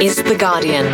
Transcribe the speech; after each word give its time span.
is 0.00 0.16
The 0.16 0.34
Guardian. 0.34 0.86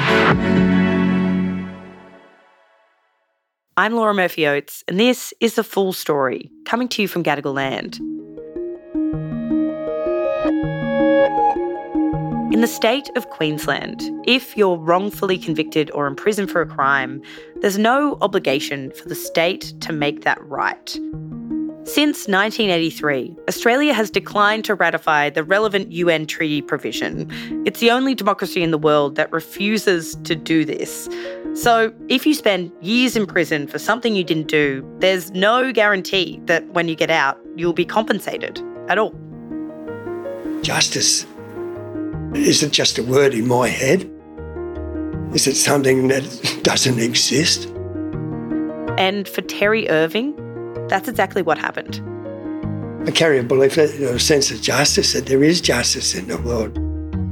I'm 3.77 3.95
Laura 3.95 4.12
Murphy 4.12 4.48
Oates, 4.48 4.82
and 4.88 4.98
this 4.98 5.32
is 5.38 5.54
the 5.54 5.62
full 5.62 5.93
story 5.93 6.51
coming 6.64 6.88
to 6.88 7.03
you 7.03 7.06
from 7.06 7.22
Gadigal 7.22 7.54
Land. 7.54 8.00
In 12.53 12.62
the 12.62 12.66
state 12.66 13.08
of 13.15 13.31
Queensland, 13.31 14.03
if 14.27 14.56
you're 14.56 14.77
wrongfully 14.77 15.38
convicted 15.38 15.88
or 15.93 16.09
imprisoned 16.09 16.51
for 16.51 16.61
a 16.61 16.66
crime, 16.66 17.23
there's 17.61 17.79
no 17.79 18.19
obligation 18.23 18.91
for 18.91 19.09
the 19.09 19.15
state 19.15 19.73
to 19.83 19.93
make 19.93 20.23
that 20.23 20.45
right. 20.48 20.98
Since 21.87 22.27
1983, 22.27 23.37
Australia 23.48 23.95
has 23.95 24.10
declined 24.10 24.64
to 24.64 24.74
ratify 24.74 25.30
the 25.30 25.45
relevant 25.45 25.92
UN 25.92 26.27
treaty 26.27 26.60
provision. 26.60 27.30
It's 27.64 27.78
the 27.78 27.92
only 27.92 28.12
democracy 28.12 28.64
in 28.64 28.73
the 28.73 28.78
world 28.78 29.14
that 29.14 29.30
refuses 29.30 30.16
to 30.24 30.34
do 30.34 30.64
this. 30.64 31.08
So, 31.54 31.94
if 32.08 32.27
you 32.27 32.34
spend 32.34 32.72
years 32.80 33.14
in 33.14 33.24
prison 33.24 33.68
for 33.68 33.78
something 33.78 34.16
you 34.16 34.24
didn't 34.24 34.48
do, 34.48 34.84
there's 34.98 35.30
no 35.30 35.72
guarantee 35.72 36.41
that 36.46 36.66
when 36.70 36.88
you 36.88 36.96
get 36.96 37.08
out, 37.08 37.38
you'll 37.54 37.72
be 37.72 37.84
compensated 37.84 38.60
at 38.88 38.98
all. 38.98 39.14
Justice 40.62 41.24
is 42.34 42.64
it 42.64 42.72
just 42.72 42.98
a 42.98 43.05
word 43.05 43.32
in 43.32 43.46
my 43.46 43.68
head? 43.68 44.10
Is 45.32 45.46
it 45.46 45.55
something 45.55 46.08
that 46.08 46.60
doesn't 46.64 46.98
exist? 46.98 47.66
And 48.98 49.28
for 49.28 49.42
Terry 49.42 49.88
Irving, 49.88 50.34
that's 50.88 51.08
exactly 51.08 51.42
what 51.42 51.58
happened. 51.58 52.02
I 53.06 53.10
carry 53.10 53.38
a 53.38 53.42
belief, 53.42 53.76
a 53.76 54.18
sense 54.18 54.50
of 54.50 54.60
justice, 54.60 55.12
that 55.12 55.26
there 55.26 55.42
is 55.42 55.60
justice 55.60 56.14
in 56.14 56.28
the 56.28 56.38
world, 56.38 56.74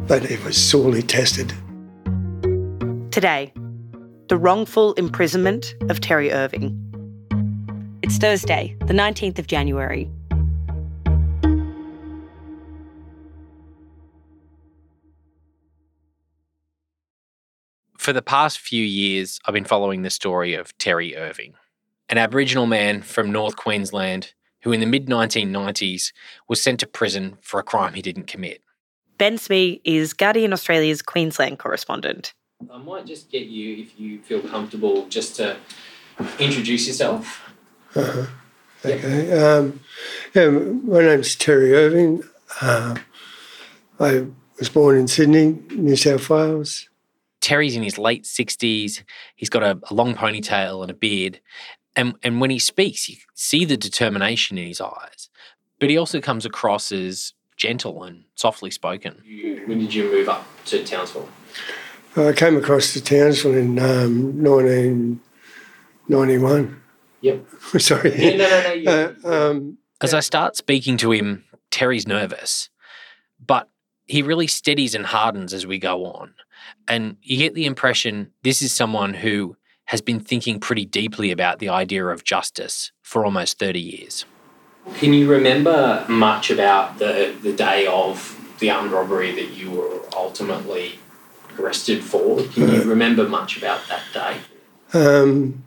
but 0.06 0.30
it 0.30 0.42
was 0.44 0.56
sorely 0.56 1.02
tested. 1.02 1.52
Today, 3.10 3.52
the 4.28 4.36
wrongful 4.36 4.94
imprisonment 4.94 5.74
of 5.88 6.00
Terry 6.00 6.32
Irving. 6.32 6.80
It's 8.02 8.18
Thursday, 8.18 8.76
the 8.86 8.94
19th 8.94 9.38
of 9.38 9.46
January, 9.46 10.10
For 18.04 18.12
the 18.12 18.20
past 18.20 18.58
few 18.58 18.84
years, 18.84 19.40
I've 19.46 19.54
been 19.54 19.64
following 19.64 20.02
the 20.02 20.10
story 20.10 20.52
of 20.52 20.76
Terry 20.76 21.16
Irving, 21.16 21.54
an 22.08 22.18
Aboriginal 22.18 22.66
man 22.66 23.02
from 23.02 23.30
North 23.30 23.56
Queensland 23.56 24.32
who, 24.64 24.72
in 24.72 24.80
the 24.80 24.86
mid 24.86 25.06
1990s, 25.06 26.12
was 26.48 26.60
sent 26.60 26.80
to 26.80 26.86
prison 26.86 27.36
for 27.42 27.60
a 27.60 27.62
crime 27.62 27.94
he 27.94 28.02
didn't 28.02 28.26
commit. 28.26 28.62
Ben 29.18 29.38
Smee 29.38 29.80
is 29.84 30.12
Guardian 30.12 30.52
Australia's 30.52 31.02
Queensland 31.02 31.58
correspondent. 31.58 32.32
I 32.72 32.78
might 32.78 33.06
just 33.06 33.30
get 33.30 33.46
you, 33.46 33.76
if 33.76 34.00
you 34.00 34.20
feel 34.22 34.40
comfortable, 34.40 35.06
just 35.08 35.36
to 35.36 35.56
introduce 36.38 36.86
yourself. 36.86 37.52
Uh-huh. 37.94 38.26
Okay. 38.84 39.32
Um, 39.32 39.80
yeah, 40.34 40.48
my 40.48 41.02
name's 41.02 41.36
Terry 41.36 41.74
Irving. 41.74 42.22
Uh, 42.60 42.96
I 44.00 44.26
was 44.58 44.68
born 44.68 44.96
in 44.96 45.08
Sydney, 45.08 45.58
New 45.70 45.96
South 45.96 46.28
Wales. 46.28 46.88
Terry's 47.40 47.76
in 47.76 47.82
his 47.82 47.98
late 47.98 48.24
60s. 48.24 49.02
He's 49.36 49.50
got 49.50 49.62
a, 49.62 49.78
a, 49.90 49.94
long 49.94 50.14
ponytail 50.14 50.82
and 50.82 50.90
a 50.90 50.94
beard. 50.94 51.40
And, 51.96 52.14
and 52.22 52.40
when 52.40 52.50
he 52.50 52.58
speaks, 52.58 53.08
you 53.08 53.16
see 53.34 53.64
the 53.64 53.76
determination 53.76 54.58
in 54.58 54.66
his 54.66 54.80
eyes. 54.80 55.28
But 55.78 55.90
he 55.90 55.96
also 55.96 56.20
comes 56.20 56.44
across 56.46 56.92
as 56.92 57.32
gentle 57.56 58.02
and 58.02 58.24
softly 58.34 58.70
spoken. 58.70 59.22
You, 59.24 59.62
when 59.66 59.78
did 59.78 59.94
you 59.94 60.10
move 60.10 60.28
up 60.28 60.46
to 60.66 60.84
Townsville? 60.84 61.28
I 62.16 62.32
came 62.32 62.56
across 62.56 62.92
to 62.92 63.02
Townsville 63.02 63.54
in 63.54 63.78
um, 63.78 64.42
1991. 64.42 66.80
Yep. 67.20 67.46
Sorry. 67.78 68.14
Yeah, 68.16 68.36
no, 68.36 68.48
no, 68.48 68.74
no. 68.82 69.14
Uh, 69.24 69.50
um, 69.50 69.78
As 70.00 70.14
I 70.14 70.20
start 70.20 70.56
speaking 70.56 70.96
to 70.98 71.10
him, 71.12 71.44
Terry's 71.70 72.06
nervous, 72.06 72.68
but 73.44 73.68
he 74.06 74.22
really 74.22 74.46
steadies 74.46 74.94
and 74.94 75.06
hardens 75.06 75.52
as 75.52 75.66
we 75.66 75.78
go 75.78 76.04
on. 76.04 76.34
And 76.86 77.16
you 77.22 77.36
get 77.36 77.54
the 77.54 77.66
impression 77.66 78.30
this 78.42 78.62
is 78.62 78.72
someone 78.72 79.14
who 79.14 79.56
has 79.86 80.00
been 80.00 80.20
thinking 80.20 80.60
pretty 80.60 80.84
deeply 80.84 81.30
about 81.30 81.58
the 81.58 81.68
idea 81.68 82.06
of 82.06 82.24
justice 82.24 82.92
for 83.02 83.24
almost 83.24 83.58
30 83.58 83.80
years. 83.80 84.24
Can 84.94 85.12
you 85.12 85.30
remember 85.30 86.04
much 86.08 86.50
about 86.50 86.98
the, 86.98 87.34
the 87.42 87.52
day 87.52 87.86
of 87.86 88.40
the 88.58 88.70
armed 88.70 88.92
robbery 88.92 89.32
that 89.32 89.50
you 89.50 89.70
were 89.70 90.00
ultimately 90.14 90.98
arrested 91.58 92.02
for? 92.02 92.42
Can 92.48 92.68
you 92.72 92.82
remember 92.82 93.28
much 93.28 93.56
about 93.56 93.80
that 93.88 94.02
day? 94.12 94.36
Um, 94.92 95.64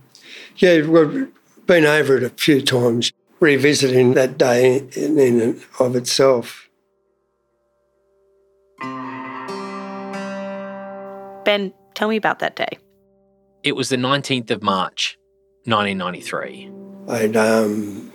yeah, 0.57 0.81
we've 0.81 1.29
been 1.65 1.85
over 1.85 2.17
it 2.17 2.23
a 2.23 2.29
few 2.29 2.61
times, 2.61 3.11
revisiting 3.39 4.13
that 4.13 4.37
day 4.37 4.87
in, 4.95 5.19
and 5.19 5.61
of 5.79 5.95
itself. 5.95 6.69
Ben, 11.45 11.73
tell 11.93 12.09
me 12.09 12.17
about 12.17 12.39
that 12.39 12.55
day. 12.55 12.77
It 13.67 13.75
was 13.75 13.89
the 13.89 13.97
19th 13.97 14.49
of 14.49 14.63
March, 14.63 15.17
1993. 15.65 16.71
I'd 17.09 17.35
um, 17.35 18.13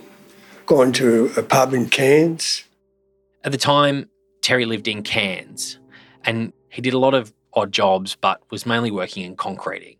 gone 0.65 0.91
to 0.93 1.31
a 1.37 1.43
pub 1.43 1.75
in 1.75 1.89
Cairns. 1.89 2.63
At 3.43 3.51
the 3.51 3.59
time, 3.59 4.09
Terry 4.41 4.65
lived 4.65 4.87
in 4.87 5.03
Cairns 5.03 5.77
and 6.25 6.53
he 6.69 6.81
did 6.81 6.95
a 6.95 6.97
lot 6.97 7.13
of 7.13 7.31
odd 7.53 7.71
jobs, 7.71 8.17
but 8.19 8.41
was 8.49 8.65
mainly 8.65 8.89
working 8.89 9.25
in 9.25 9.35
concreting. 9.35 9.97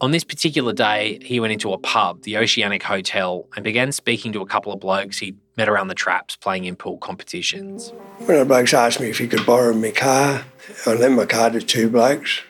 On 0.00 0.10
this 0.10 0.24
particular 0.24 0.72
day, 0.72 1.18
he 1.20 1.38
went 1.38 1.52
into 1.52 1.74
a 1.74 1.78
pub, 1.78 2.22
the 2.22 2.38
Oceanic 2.38 2.82
Hotel, 2.82 3.46
and 3.56 3.62
began 3.62 3.92
speaking 3.92 4.32
to 4.32 4.40
a 4.40 4.46
couple 4.46 4.72
of 4.72 4.80
blokes 4.80 5.18
he'd 5.18 5.36
met 5.58 5.68
around 5.68 5.88
the 5.88 5.94
traps 5.94 6.34
playing 6.34 6.64
in 6.64 6.76
pool 6.76 6.96
competitions. 6.96 7.90
One 8.20 8.30
of 8.30 8.38
the 8.38 8.44
blokes 8.46 8.72
asked 8.72 9.00
me 9.00 9.10
if 9.10 9.18
he 9.18 9.28
could 9.28 9.44
borrow 9.44 9.74
my 9.74 9.90
car. 9.90 10.46
I 10.86 10.94
lent 10.94 11.12
my 11.12 11.26
car 11.26 11.50
to 11.50 11.60
two 11.60 11.90
blokes. 11.90 12.40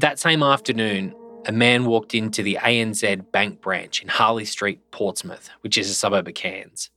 That 0.00 0.18
same 0.18 0.42
afternoon, 0.42 1.14
a 1.44 1.52
man 1.52 1.84
walked 1.84 2.14
into 2.14 2.42
the 2.42 2.56
ANZ 2.62 3.30
Bank 3.32 3.60
branch 3.60 4.00
in 4.00 4.08
Harley 4.08 4.46
Street, 4.46 4.80
Portsmith, 4.92 5.50
which 5.60 5.76
is 5.76 5.90
a 5.90 5.94
suburb 5.94 6.26
of 6.26 6.32
Cairns. 6.32 6.88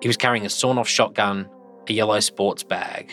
He 0.00 0.08
was 0.08 0.16
carrying 0.16 0.46
a 0.46 0.48
sawn 0.48 0.78
off 0.78 0.88
shotgun, 0.88 1.50
a 1.86 1.92
yellow 1.92 2.20
sports 2.20 2.62
bag, 2.62 3.12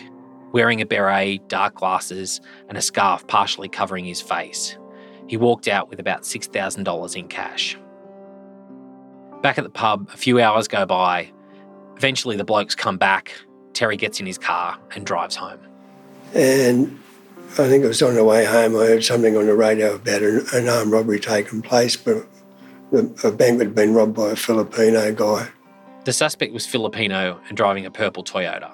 wearing 0.52 0.80
a 0.80 0.86
beret, 0.86 1.46
dark 1.46 1.74
glasses, 1.74 2.40
and 2.70 2.78
a 2.78 2.80
scarf 2.80 3.26
partially 3.26 3.68
covering 3.68 4.06
his 4.06 4.22
face. 4.22 4.78
He 5.26 5.36
walked 5.36 5.68
out 5.68 5.90
with 5.90 6.00
about 6.00 6.22
$6,000 6.22 7.14
in 7.14 7.28
cash. 7.28 7.76
Back 9.42 9.58
at 9.58 9.64
the 9.64 9.70
pub, 9.70 10.08
a 10.14 10.16
few 10.16 10.40
hours 10.40 10.68
go 10.68 10.86
by. 10.86 11.30
Eventually, 11.98 12.36
the 12.36 12.44
blokes 12.44 12.74
come 12.74 12.96
back. 12.96 13.34
Terry 13.74 13.98
gets 13.98 14.20
in 14.20 14.26
his 14.26 14.38
car 14.38 14.78
and 14.94 15.04
drives 15.04 15.36
home. 15.36 15.60
And 16.32 16.98
I 17.58 17.68
think 17.68 17.84
it 17.84 17.88
was 17.88 18.02
on 18.02 18.14
the 18.14 18.24
way 18.24 18.46
home, 18.46 18.74
I 18.76 18.86
heard 18.86 19.04
something 19.04 19.36
on 19.36 19.46
the 19.46 19.54
radio 19.54 19.96
about 19.96 20.22
an, 20.22 20.46
an 20.54 20.68
armed 20.68 20.90
robbery 20.90 21.20
taking 21.20 21.60
place, 21.60 21.96
but 21.96 22.26
a 23.22 23.30
bank 23.30 23.58
had 23.58 23.74
been 23.74 23.92
robbed 23.92 24.14
by 24.14 24.30
a 24.30 24.36
Filipino 24.36 25.12
guy. 25.12 25.48
The 26.04 26.14
suspect 26.14 26.54
was 26.54 26.66
Filipino 26.66 27.40
and 27.48 27.56
driving 27.56 27.84
a 27.84 27.90
purple 27.90 28.24
Toyota. 28.24 28.72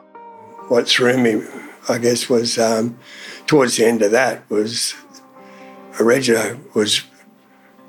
What 0.68 0.88
threw 0.88 1.18
me, 1.18 1.44
I 1.88 1.98
guess, 1.98 2.28
was 2.28 2.56
um, 2.56 2.98
towards 3.46 3.76
the 3.76 3.84
end 3.84 4.00
of 4.02 4.12
that 4.12 4.48
was 4.48 4.94
a 5.98 6.04
radio 6.04 6.58
was 6.74 7.02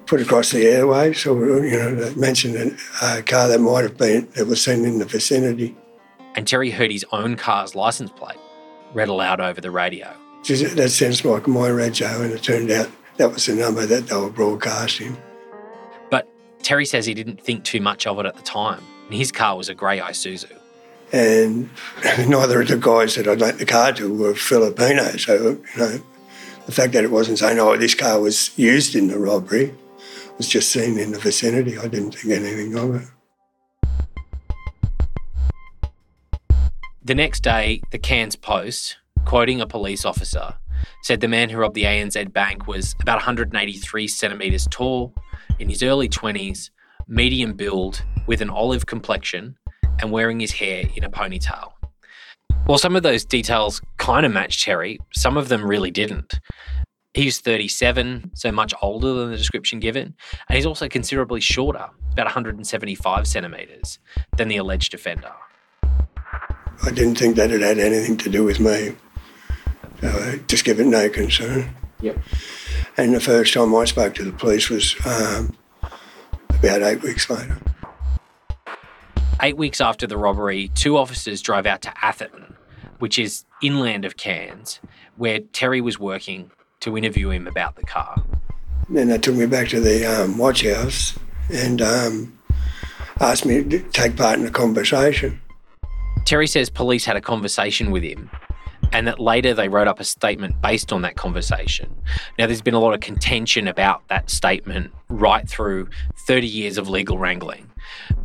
put 0.07 0.21
across 0.21 0.51
the 0.51 0.65
airwaves, 0.65 1.29
or 1.29 1.63
you 1.63 1.77
know, 1.77 1.93
they 1.93 2.15
mentioned 2.15 2.79
a 3.03 3.21
car 3.21 3.47
that 3.47 3.59
might 3.59 3.83
have 3.83 3.97
been 3.97 4.27
that 4.35 4.47
was 4.47 4.63
seen 4.63 4.85
in 4.85 4.97
the 4.97 5.05
vicinity. 5.05 5.77
And 6.35 6.47
Terry 6.47 6.71
heard 6.71 6.91
his 6.91 7.05
own 7.11 7.35
car's 7.35 7.75
license 7.75 8.09
plate 8.11 8.39
read 8.93 9.07
aloud 9.07 9.39
over 9.39 9.61
the 9.61 9.69
radio. 9.69 10.15
That 10.47 10.89
sounds 10.91 11.23
like 11.23 11.47
my 11.47 11.67
radio, 11.67 12.21
and 12.21 12.33
it 12.33 12.41
turned 12.41 12.71
out 12.71 12.89
that 13.17 13.31
was 13.31 13.45
the 13.45 13.55
number 13.55 13.85
that 13.85 14.07
they 14.07 14.15
were 14.15 14.29
broadcasting. 14.29 15.17
But 16.09 16.27
Terry 16.63 16.85
says 16.85 17.05
he 17.05 17.13
didn't 17.13 17.41
think 17.41 17.63
too 17.63 17.81
much 17.81 18.07
of 18.07 18.17
it 18.19 18.25
at 18.25 18.35
the 18.35 18.41
time, 18.41 18.81
and 19.05 19.15
his 19.15 19.31
car 19.31 19.57
was 19.57 19.69
a 19.69 19.75
grey 19.75 19.99
Isuzu. 19.99 20.51
And 21.11 21.69
neither 22.27 22.61
of 22.61 22.67
the 22.67 22.77
guys 22.77 23.15
that 23.15 23.27
I'd 23.27 23.41
lent 23.41 23.59
the 23.59 23.65
car 23.65 23.91
to 23.93 24.13
were 24.13 24.33
Filipino, 24.33 25.03
so 25.17 25.33
you 25.35 25.61
know, 25.77 25.99
the 26.65 26.71
fact 26.71 26.93
that 26.93 27.03
it 27.03 27.11
wasn't 27.11 27.39
saying, 27.39 27.59
"Oh, 27.59 27.75
this 27.77 27.95
car 27.95 28.19
was 28.19 28.57
used 28.57 28.95
in 28.95 29.07
the 29.07 29.19
robbery," 29.19 29.75
was 30.37 30.47
just 30.47 30.71
seen 30.71 30.97
in 30.97 31.11
the 31.11 31.19
vicinity. 31.19 31.77
I 31.77 31.87
didn't 31.87 32.15
think 32.15 32.33
anything 32.33 32.75
of 32.75 32.95
it. 32.95 33.07
The 37.03 37.15
next 37.15 37.41
day, 37.41 37.81
the 37.91 37.97
Cairns 37.97 38.35
Post, 38.35 38.97
quoting 39.29 39.61
a 39.61 39.67
police 39.67 40.05
officer, 40.05 40.55
said 41.03 41.21
the 41.21 41.27
man 41.27 41.51
who 41.51 41.59
robbed 41.59 41.75
the 41.75 41.83
ANZ 41.83 42.33
Bank 42.33 42.65
was 42.65 42.95
about 42.99 43.17
183 43.17 44.07
centimetres 44.07 44.67
tall, 44.71 45.13
in 45.59 45.69
his 45.69 45.83
early 45.83 46.09
20s, 46.09 46.71
medium 47.07 47.53
build, 47.53 48.03
with 48.25 48.41
an 48.41 48.49
olive 48.49 48.87
complexion, 48.87 49.55
and 50.01 50.11
wearing 50.11 50.39
his 50.39 50.53
hair 50.53 50.85
in 50.95 51.03
a 51.03 51.11
ponytail. 51.11 51.73
While 52.65 52.79
some 52.79 52.95
of 52.95 53.03
those 53.03 53.23
details 53.23 53.83
kind 53.97 54.25
of 54.25 54.31
matched 54.31 54.63
Terry, 54.63 54.97
some 55.13 55.37
of 55.37 55.47
them 55.47 55.63
really 55.63 55.91
didn't. 55.91 56.39
He's 57.13 57.39
37, 57.39 58.31
so 58.33 58.51
much 58.51 58.73
older 58.81 59.13
than 59.13 59.29
the 59.29 59.37
description 59.37 59.79
given, 59.79 60.15
and 60.47 60.55
he's 60.55 60.65
also 60.65 60.89
considerably 60.89 61.39
shorter, 61.39 61.85
about 62.13 62.25
175 62.25 63.27
centimetres, 63.27 63.99
than 64.37 64.47
the 64.47 64.57
alleged 64.57 64.95
offender. 64.95 65.33
I 66.81 66.89
didn't 66.89 67.19
think 67.19 67.35
that 67.35 67.51
it 67.51 67.61
had 67.61 67.77
anything 67.77 68.17
to 68.17 68.29
do 68.31 68.43
with 68.43 68.59
me. 68.59 68.95
So 70.01 70.39
just 70.47 70.65
give 70.65 70.79
it 70.79 70.87
no 70.87 71.09
concern. 71.09 71.75
Yep. 72.01 72.17
And 72.97 73.13
the 73.13 73.19
first 73.19 73.53
time 73.53 73.75
I 73.75 73.85
spoke 73.85 74.15
to 74.15 74.23
the 74.23 74.31
police 74.31 74.69
was 74.69 74.95
um, 75.05 75.55
about 76.49 76.81
eight 76.81 77.01
weeks 77.01 77.29
later. 77.29 77.57
Eight 79.41 79.57
weeks 79.57 79.79
after 79.79 80.05
the 80.05 80.17
robbery, 80.17 80.69
two 80.75 80.97
officers 80.97 81.41
drove 81.41 81.65
out 81.65 81.81
to 81.83 81.93
Atherton, 82.05 82.55
which 82.99 83.17
is 83.17 83.45
inland 83.61 84.05
of 84.05 84.17
Cairns, 84.17 84.79
where 85.15 85.39
Terry 85.39 85.81
was 85.81 85.99
working 85.99 86.51
to 86.81 86.97
interview 86.97 87.29
him 87.29 87.47
about 87.47 87.75
the 87.75 87.83
car. 87.83 88.21
Then 88.89 89.09
they 89.09 89.17
took 89.17 89.35
me 89.35 89.45
back 89.45 89.69
to 89.69 89.79
the 89.79 90.05
um, 90.05 90.37
watch 90.37 90.65
house 90.65 91.17
and 91.51 91.81
um, 91.81 92.37
asked 93.19 93.45
me 93.45 93.63
to 93.63 93.79
take 93.91 94.17
part 94.17 94.39
in 94.39 94.45
a 94.45 94.51
conversation. 94.51 95.39
Terry 96.25 96.47
says 96.47 96.69
police 96.69 97.05
had 97.05 97.15
a 97.15 97.21
conversation 97.21 97.91
with 97.91 98.03
him 98.03 98.29
and 98.91 99.07
that 99.07 99.19
later 99.19 99.53
they 99.53 99.69
wrote 99.69 99.87
up 99.87 99.99
a 99.99 100.03
statement 100.03 100.61
based 100.61 100.91
on 100.91 101.01
that 101.03 101.15
conversation. 101.15 101.93
Now, 102.37 102.47
there's 102.47 102.61
been 102.61 102.73
a 102.73 102.79
lot 102.79 102.93
of 102.93 102.99
contention 102.99 103.67
about 103.67 104.07
that 104.07 104.29
statement 104.29 104.91
right 105.09 105.47
through 105.47 105.89
30 106.27 106.47
years 106.47 106.77
of 106.77 106.89
legal 106.89 107.17
wrangling. 107.17 107.69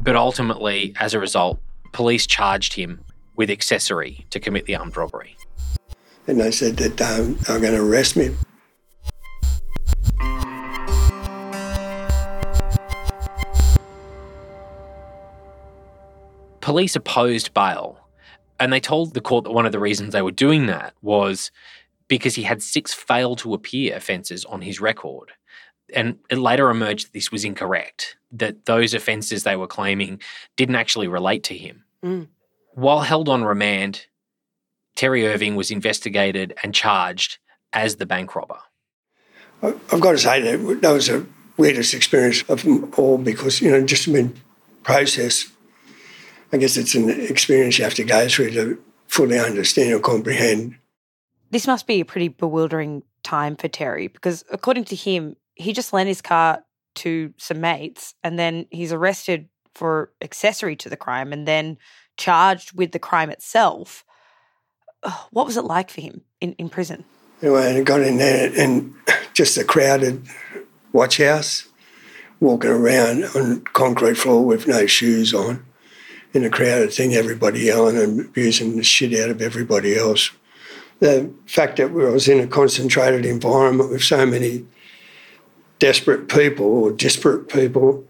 But 0.00 0.16
ultimately, 0.16 0.94
as 0.98 1.14
a 1.14 1.18
result, 1.18 1.60
police 1.92 2.26
charged 2.26 2.74
him 2.74 3.04
with 3.36 3.50
accessory 3.50 4.26
to 4.30 4.40
commit 4.40 4.66
the 4.66 4.76
armed 4.76 4.96
robbery. 4.96 5.36
And 6.26 6.40
they 6.40 6.50
said 6.50 6.76
that 6.78 7.00
um, 7.02 7.38
they 7.46 7.52
were 7.52 7.60
going 7.60 7.74
to 7.74 7.82
arrest 7.82 8.16
me. 8.16 8.34
Police 16.60 16.96
opposed 16.96 17.52
bail 17.52 18.03
and 18.60 18.72
they 18.72 18.80
told 18.80 19.14
the 19.14 19.20
court 19.20 19.44
that 19.44 19.52
one 19.52 19.66
of 19.66 19.72
the 19.72 19.80
reasons 19.80 20.12
they 20.12 20.22
were 20.22 20.30
doing 20.30 20.66
that 20.66 20.94
was 21.02 21.50
because 22.08 22.34
he 22.34 22.42
had 22.42 22.62
six 22.62 22.92
fail 22.92 23.34
to 23.36 23.54
appear 23.54 23.96
offences 23.96 24.44
on 24.44 24.62
his 24.62 24.80
record. 24.80 25.32
And 25.94 26.18
it 26.30 26.38
later 26.38 26.70
emerged 26.70 27.06
that 27.06 27.12
this 27.12 27.30
was 27.30 27.44
incorrect, 27.44 28.16
that 28.32 28.66
those 28.66 28.94
offences 28.94 29.42
they 29.42 29.56
were 29.56 29.66
claiming 29.66 30.20
didn't 30.56 30.76
actually 30.76 31.08
relate 31.08 31.42
to 31.44 31.56
him. 31.56 31.84
Mm. 32.02 32.28
While 32.72 33.00
held 33.00 33.28
on 33.28 33.44
remand, 33.44 34.06
Terry 34.96 35.26
Irving 35.26 35.56
was 35.56 35.70
investigated 35.70 36.54
and 36.62 36.74
charged 36.74 37.38
as 37.72 37.96
the 37.96 38.06
bank 38.06 38.34
robber. 38.34 38.58
I've 39.62 40.00
got 40.00 40.12
to 40.12 40.18
say 40.18 40.40
that 40.40 40.80
that 40.82 40.92
was 40.92 41.06
the 41.06 41.26
weirdest 41.56 41.94
experience 41.94 42.42
of 42.48 42.62
them 42.62 42.92
all 42.96 43.18
because, 43.18 43.60
you 43.60 43.70
know, 43.70 43.82
just 43.84 44.10
been 44.12 44.34
process 44.82 45.50
I 46.54 46.56
guess 46.56 46.76
it's 46.76 46.94
an 46.94 47.10
experience 47.10 47.78
you 47.78 47.84
have 47.84 47.94
to 47.94 48.04
go 48.04 48.28
through 48.28 48.52
to 48.52 48.80
fully 49.08 49.40
understand 49.40 49.92
or 49.92 49.98
comprehend. 49.98 50.76
This 51.50 51.66
must 51.66 51.88
be 51.88 51.98
a 51.98 52.04
pretty 52.04 52.28
bewildering 52.28 53.02
time 53.24 53.56
for 53.56 53.66
Terry 53.66 54.06
because, 54.06 54.44
according 54.52 54.84
to 54.84 54.94
him, 54.94 55.34
he 55.56 55.72
just 55.72 55.92
lent 55.92 56.06
his 56.06 56.22
car 56.22 56.62
to 56.94 57.34
some 57.38 57.60
mates 57.60 58.14
and 58.22 58.38
then 58.38 58.66
he's 58.70 58.92
arrested 58.92 59.48
for 59.74 60.12
accessory 60.22 60.76
to 60.76 60.88
the 60.88 60.96
crime 60.96 61.32
and 61.32 61.48
then 61.48 61.76
charged 62.16 62.78
with 62.78 62.92
the 62.92 63.00
crime 63.00 63.30
itself. 63.30 64.04
What 65.32 65.46
was 65.46 65.56
it 65.56 65.64
like 65.64 65.90
for 65.90 66.02
him 66.02 66.20
in, 66.40 66.52
in 66.52 66.68
prison? 66.68 67.04
Anyway, 67.42 67.78
I 67.78 67.82
got 67.82 68.00
in 68.00 68.18
there 68.18 68.52
and 68.56 68.94
just 69.32 69.58
a 69.58 69.64
crowded 69.64 70.24
watch 70.92 71.16
house, 71.16 71.66
walking 72.38 72.70
around 72.70 73.24
on 73.34 73.62
concrete 73.72 74.14
floor 74.14 74.44
with 74.44 74.68
no 74.68 74.86
shoes 74.86 75.34
on 75.34 75.64
in 76.34 76.44
a 76.44 76.50
crowded 76.50 76.92
thing, 76.92 77.14
everybody 77.14 77.60
yelling 77.60 77.96
and 77.96 78.20
abusing 78.20 78.76
the 78.76 78.82
shit 78.82 79.18
out 79.18 79.30
of 79.30 79.40
everybody 79.40 79.96
else. 79.96 80.32
The 80.98 81.32
fact 81.46 81.76
that 81.76 81.90
I 81.90 82.10
was 82.10 82.28
in 82.28 82.40
a 82.40 82.46
concentrated 82.46 83.24
environment 83.24 83.90
with 83.90 84.02
so 84.02 84.26
many 84.26 84.66
desperate 85.78 86.28
people 86.28 86.66
or 86.66 86.90
disparate 86.90 87.48
people, 87.48 88.04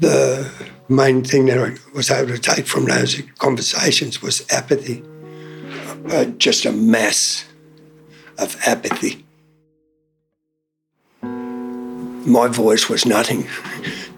the 0.00 0.50
main 0.88 1.22
thing 1.22 1.46
that 1.46 1.58
I 1.58 1.76
was 1.94 2.10
able 2.10 2.34
to 2.34 2.38
take 2.38 2.66
from 2.66 2.86
those 2.86 3.20
conversations 3.38 4.22
was 4.22 4.46
apathy. 4.50 5.02
Uh, 6.10 6.24
just 6.36 6.64
a 6.64 6.72
mass 6.72 7.44
of 8.38 8.56
apathy. 8.66 9.24
My 11.22 12.48
voice 12.48 12.88
was 12.88 13.04
nothing 13.04 13.46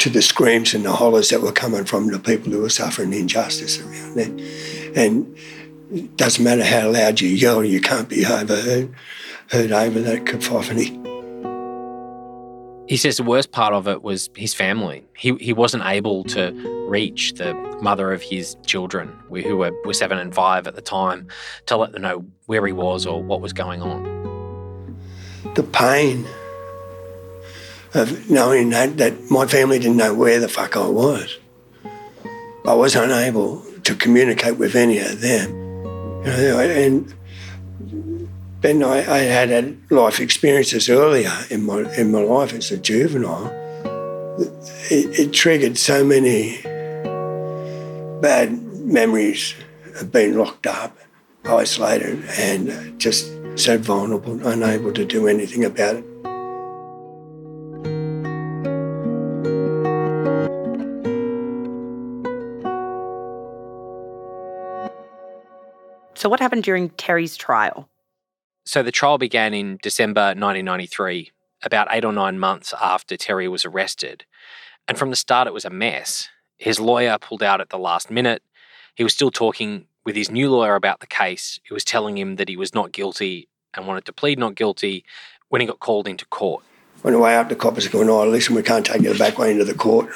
to 0.07 0.13
the 0.13 0.23
screams 0.23 0.73
and 0.73 0.85
the 0.85 0.93
hollers 0.93 1.31
that 1.31 1.43
were 1.43 1.51
coming 1.51 1.85
from 1.85 2.07
the 2.07 2.19
people 2.21 2.53
who 2.53 2.61
were 2.61 2.71
suffering 2.71 3.13
injustice 3.13 3.81
around 3.81 4.15
there. 4.15 4.95
And 4.95 5.37
it 5.91 6.17
doesn't 6.17 6.45
matter 6.45 6.63
how 6.63 6.91
loud 6.91 7.21
you 7.21 7.29
yell, 7.29 7.65
you 7.65 7.81
can't 7.81 8.09
be 8.09 8.25
overheard 8.25 8.95
heard 9.51 9.73
over 9.73 10.01
that 10.01 10.25
cacophony. 10.25 11.01
He 12.89 12.97
says 12.97 13.17
the 13.17 13.25
worst 13.25 13.51
part 13.51 13.75
of 13.75 13.89
it 13.89 14.05
was 14.05 14.31
his 14.37 14.55
family. 14.55 15.05
He, 15.17 15.35
he 15.41 15.53
wasn't 15.53 15.85
able 15.85 16.23
to 16.25 16.53
reach 16.89 17.35
the 17.35 17.55
mother 17.83 18.13
of 18.13 18.23
his 18.23 18.57
children, 18.65 19.13
who 19.29 19.57
were, 19.57 19.73
were 19.85 19.93
seven 19.93 20.19
and 20.19 20.33
five 20.33 20.69
at 20.69 20.77
the 20.77 20.83
time, 20.83 21.27
to 21.67 21.77
let 21.77 21.91
them 21.91 22.03
know 22.03 22.25
where 22.47 22.65
he 22.65 22.73
was 22.73 23.07
or 23.07 23.21
what 23.21 23.41
was 23.41 23.53
going 23.53 23.83
on. 23.83 24.05
The 25.55 25.65
pain 25.65 26.27
of 27.97 28.31
knowing 28.31 28.71
that, 28.71 28.99
that 28.99 29.31
my 29.31 29.47
family 29.47 29.79
didn't 29.79 29.97
know 29.97 30.15
where 30.15 30.39
the 30.39 30.49
fuck 30.49 30.77
I 30.77 30.87
was. 30.87 31.39
I 32.67 32.75
was 32.75 32.95
unable 32.95 33.65
to 33.85 33.95
communicate 33.95 34.59
with 34.59 34.75
any 34.75 34.99
of 34.99 35.21
them. 35.21 35.51
You 36.27 36.33
know, 36.33 36.59
and 36.59 37.15
then 38.61 38.83
I, 38.83 38.99
I 38.99 39.19
had 39.19 39.49
had 39.51 39.79
life 39.91 40.19
experiences 40.19 40.89
earlier 40.89 41.33
in 41.51 41.65
my 41.65 41.83
in 41.95 42.11
my 42.11 42.21
life 42.21 42.53
as 42.53 42.73
a 42.73 42.77
juvenile. 42.77 43.47
It, 44.91 45.21
it 45.21 45.33
triggered 45.33 45.79
so 45.79 46.05
many 46.05 46.61
bad 48.21 48.61
memories 48.85 49.55
of 50.01 50.11
being 50.11 50.37
locked 50.37 50.67
up, 50.67 50.99
isolated, 51.45 52.25
and 52.39 52.99
just 52.99 53.31
so 53.55 53.79
vulnerable, 53.79 54.45
unable 54.47 54.93
to 54.93 55.05
do 55.05 55.29
anything 55.29 55.65
about 55.65 55.97
it. 55.97 56.05
So, 66.27 66.31
what 66.31 66.41
happened 66.41 66.65
during 66.65 66.91
Terry's 66.91 67.37
trial? 67.37 67.89
So, 68.65 68.83
the 68.83 68.91
trial 68.91 69.17
began 69.17 69.55
in 69.55 69.79
December 69.81 70.35
1993, 70.35 71.31
about 71.63 71.87
eight 71.93 72.05
or 72.05 72.13
nine 72.13 72.41
months 72.41 72.75
after 72.83 73.17
Terry 73.17 73.47
was 73.47 73.65
arrested. 73.65 74.25
And 74.89 74.99
from 74.99 75.11
the 75.11 75.15
start, 75.15 75.47
it 75.47 75.55
was 75.55 75.65
a 75.65 75.71
mess. 75.71 76.29
His 76.59 76.81
lawyer 76.81 77.17
pulled 77.17 77.45
out 77.45 77.61
at 77.61 77.69
the 77.69 77.79
last 77.79 78.11
minute. 78.11 78.43
He 78.97 79.05
was 79.05 79.13
still 79.13 79.31
talking 79.31 79.87
with 80.05 80.17
his 80.17 80.29
new 80.29 80.51
lawyer 80.51 80.75
about 80.75 80.99
the 80.99 81.07
case, 81.07 81.61
who 81.69 81.77
was 81.77 81.85
telling 81.85 82.19
him 82.19 82.35
that 82.35 82.49
he 82.49 82.57
was 82.57 82.75
not 82.75 82.91
guilty 82.91 83.49
and 83.73 83.87
wanted 83.87 84.05
to 84.07 84.13
plead 84.13 84.37
not 84.37 84.57
guilty 84.57 85.05
when 85.49 85.61
he 85.61 85.67
got 85.69 85.79
called 85.79 86.09
into 86.09 86.27
court. 86.27 86.65
On 87.05 87.13
the 87.13 87.21
way 87.21 87.37
up, 87.37 87.51
the 87.51 87.55
coppers 87.55 87.87
going, 87.87 88.11
Oh, 88.11 88.27
listen, 88.27 88.57
we 88.57 88.65
can't 88.65 88.85
take 88.85 89.01
you 89.01 89.13
the 89.13 89.19
back 89.21 89.39
way 89.39 89.53
into 89.53 89.65
the 89.65 89.75
court. 89.75 90.11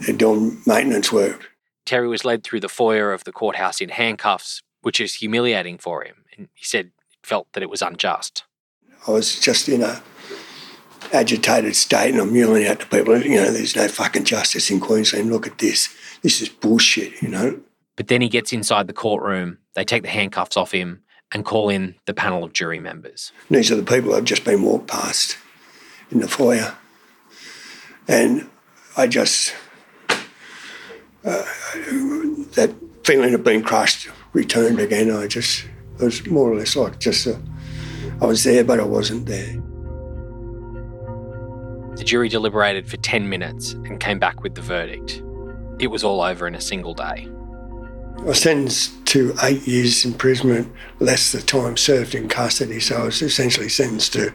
They're 0.00 0.16
doing 0.16 0.60
maintenance 0.66 1.12
work. 1.12 1.48
Terry 1.86 2.08
was 2.08 2.24
led 2.24 2.42
through 2.42 2.58
the 2.58 2.68
foyer 2.68 3.12
of 3.12 3.22
the 3.22 3.30
courthouse 3.30 3.80
in 3.80 3.90
handcuffs, 3.90 4.64
which 4.82 5.00
is 5.00 5.14
humiliating 5.14 5.78
for 5.78 6.04
him. 6.04 6.24
And 6.36 6.48
he 6.54 6.64
said 6.64 6.90
he 7.08 7.18
felt 7.22 7.52
that 7.52 7.62
it 7.62 7.70
was 7.70 7.82
unjust. 7.82 8.44
I 9.06 9.12
was 9.12 9.40
just 9.40 9.68
in 9.68 9.82
a 9.82 10.02
agitated 11.12 11.74
state 11.74 12.12
and 12.12 12.20
I'm 12.20 12.34
yelling 12.34 12.66
out 12.66 12.80
to 12.80 12.86
people, 12.86 13.20
you 13.22 13.36
know, 13.36 13.50
there's 13.50 13.76
no 13.76 13.88
fucking 13.88 14.24
justice 14.24 14.70
in 14.70 14.80
Queensland. 14.80 15.30
Look 15.30 15.46
at 15.46 15.58
this. 15.58 15.88
This 16.22 16.40
is 16.40 16.48
bullshit, 16.48 17.20
you 17.22 17.28
know. 17.28 17.60
But 17.96 18.08
then 18.08 18.20
he 18.20 18.28
gets 18.28 18.52
inside 18.52 18.86
the 18.86 18.92
courtroom, 18.92 19.58
they 19.74 19.84
take 19.84 20.02
the 20.02 20.08
handcuffs 20.08 20.56
off 20.56 20.72
him 20.72 21.02
and 21.32 21.44
call 21.44 21.68
in 21.68 21.94
the 22.06 22.14
panel 22.14 22.44
of 22.44 22.52
jury 22.52 22.80
members. 22.80 23.32
These 23.50 23.70
are 23.70 23.76
the 23.76 23.82
people 23.82 24.14
I've 24.14 24.24
just 24.24 24.44
been 24.44 24.62
walked 24.62 24.88
past 24.88 25.36
in 26.10 26.20
the 26.20 26.28
foyer. 26.28 26.74
And 28.08 28.48
I 28.96 29.06
just, 29.06 29.54
uh, 31.24 31.44
that 32.54 32.74
feeling 33.04 33.34
of 33.34 33.44
being 33.44 33.62
crushed 33.62 34.08
returned 34.32 34.78
again. 34.78 35.10
I 35.10 35.26
just, 35.26 35.64
it 35.98 36.04
was 36.04 36.26
more 36.26 36.50
or 36.50 36.56
less 36.56 36.76
like 36.76 36.98
just 36.98 37.26
a, 37.26 37.40
I 38.20 38.26
was 38.26 38.44
there, 38.44 38.64
but 38.64 38.80
I 38.80 38.84
wasn't 38.84 39.26
there. 39.26 39.60
The 41.96 42.04
jury 42.04 42.28
deliberated 42.28 42.88
for 42.88 42.96
10 42.96 43.28
minutes 43.28 43.72
and 43.72 44.00
came 44.00 44.18
back 44.18 44.42
with 44.42 44.54
the 44.54 44.62
verdict. 44.62 45.22
It 45.78 45.88
was 45.88 46.04
all 46.04 46.22
over 46.22 46.46
in 46.46 46.54
a 46.54 46.60
single 46.60 46.94
day. 46.94 47.28
I 48.18 48.22
was 48.22 48.40
sentenced 48.40 49.06
to 49.06 49.34
eight 49.42 49.66
years 49.66 50.04
imprisonment, 50.04 50.70
less 50.98 51.32
the 51.32 51.40
time 51.40 51.76
served 51.76 52.14
in 52.14 52.28
custody. 52.28 52.80
So 52.80 52.96
I 52.96 53.04
was 53.04 53.22
essentially 53.22 53.68
sentenced 53.68 54.12
to 54.12 54.32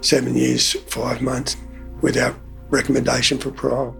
seven 0.00 0.34
years, 0.34 0.72
five 0.86 1.20
months 1.20 1.56
without 2.00 2.36
recommendation 2.70 3.38
for 3.38 3.50
parole. 3.50 3.96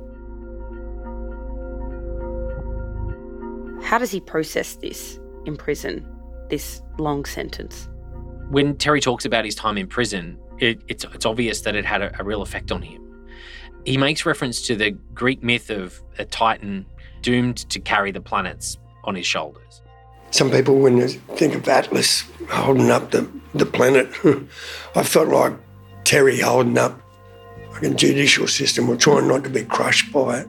How 3.83 3.99
does 3.99 4.11
he 4.11 4.21
process 4.21 4.77
this 4.77 5.19
in 5.45 5.57
prison, 5.57 6.07
this 6.51 6.83
long 6.99 7.25
sentence? 7.25 7.89
When 8.51 8.77
Terry 8.77 9.01
talks 9.01 9.25
about 9.25 9.45
his 9.45 9.55
time 9.55 9.77
in 9.77 9.87
prison, 9.87 10.39
it, 10.59 10.81
it's, 10.89 11.05
it's 11.05 11.27
obvious 11.27 11.61
that 11.63 11.77
it 11.77 11.85
had 11.85 12.03
a, 12.03 12.21
a 12.21 12.25
real 12.25 12.43
effect 12.43 12.73
on 12.73 12.83
him. 12.83 13.05
He 13.85 13.97
makes 13.97 14.27
reference 14.27 14.63
to 14.67 14.77
the 14.77 14.91
Greek 15.15 15.43
myth 15.43 15.71
of 15.71 16.01
a 16.19 16.25
titan 16.25 16.87
doomed 17.23 17.59
to 17.71 17.81
carry 17.81 18.11
the 18.11 18.21
planets 18.21 18.79
on 19.05 19.15
his 19.15 19.27
shoulders. 19.27 19.83
Some 20.31 20.51
people, 20.51 20.79
when 20.79 20.99
they 20.99 21.09
think 21.09 21.55
of 21.55 21.67
Atlas 21.69 22.25
holding 22.51 22.91
up 22.91 23.11
the, 23.11 23.31
the 23.55 23.65
planet, 23.65 24.09
I 24.95 25.03
felt 25.03 25.29
like 25.29 25.55
Terry 26.05 26.41
holding 26.41 26.77
up 26.77 27.01
like 27.73 27.83
a 27.83 27.95
judicial 27.95 28.47
system 28.47 28.89
or 28.89 28.97
trying 28.97 29.29
not 29.29 29.45
to 29.45 29.51
be 29.51 29.65
crushed 29.65 30.13
by 30.13 30.41
it. 30.41 30.49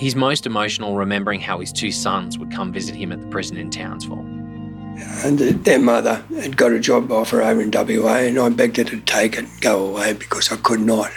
He's 0.00 0.16
most 0.16 0.46
emotional 0.46 0.96
remembering 0.96 1.42
how 1.42 1.60
his 1.60 1.70
two 1.70 1.92
sons 1.92 2.38
would 2.38 2.50
come 2.50 2.72
visit 2.72 2.94
him 2.94 3.12
at 3.12 3.20
the 3.20 3.26
prison 3.26 3.58
in 3.58 3.68
Townsville. 3.68 4.24
And 5.22 5.38
their 5.38 5.78
mother 5.78 6.24
had 6.36 6.56
got 6.56 6.72
a 6.72 6.80
job 6.80 7.12
offer 7.12 7.42
over 7.42 7.60
in 7.60 7.70
WA, 7.70 8.14
and 8.14 8.38
I 8.38 8.48
begged 8.48 8.78
her 8.78 8.84
to 8.84 9.00
take 9.00 9.34
it 9.34 9.40
and 9.40 9.60
go 9.60 9.88
away 9.88 10.14
because 10.14 10.50
I 10.50 10.56
could 10.56 10.80
not. 10.80 11.10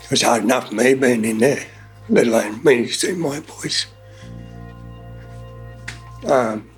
It 0.00 0.10
was 0.12 0.22
hard 0.22 0.44
enough 0.44 0.68
for 0.68 0.76
me 0.76 0.94
being 0.94 1.24
in 1.24 1.38
there, 1.38 1.66
let 2.08 2.28
alone 2.28 2.62
me 2.62 2.86
to 2.86 2.92
see 2.92 3.16
my 3.16 3.40
boys. 3.40 3.86
Um, 6.28 6.70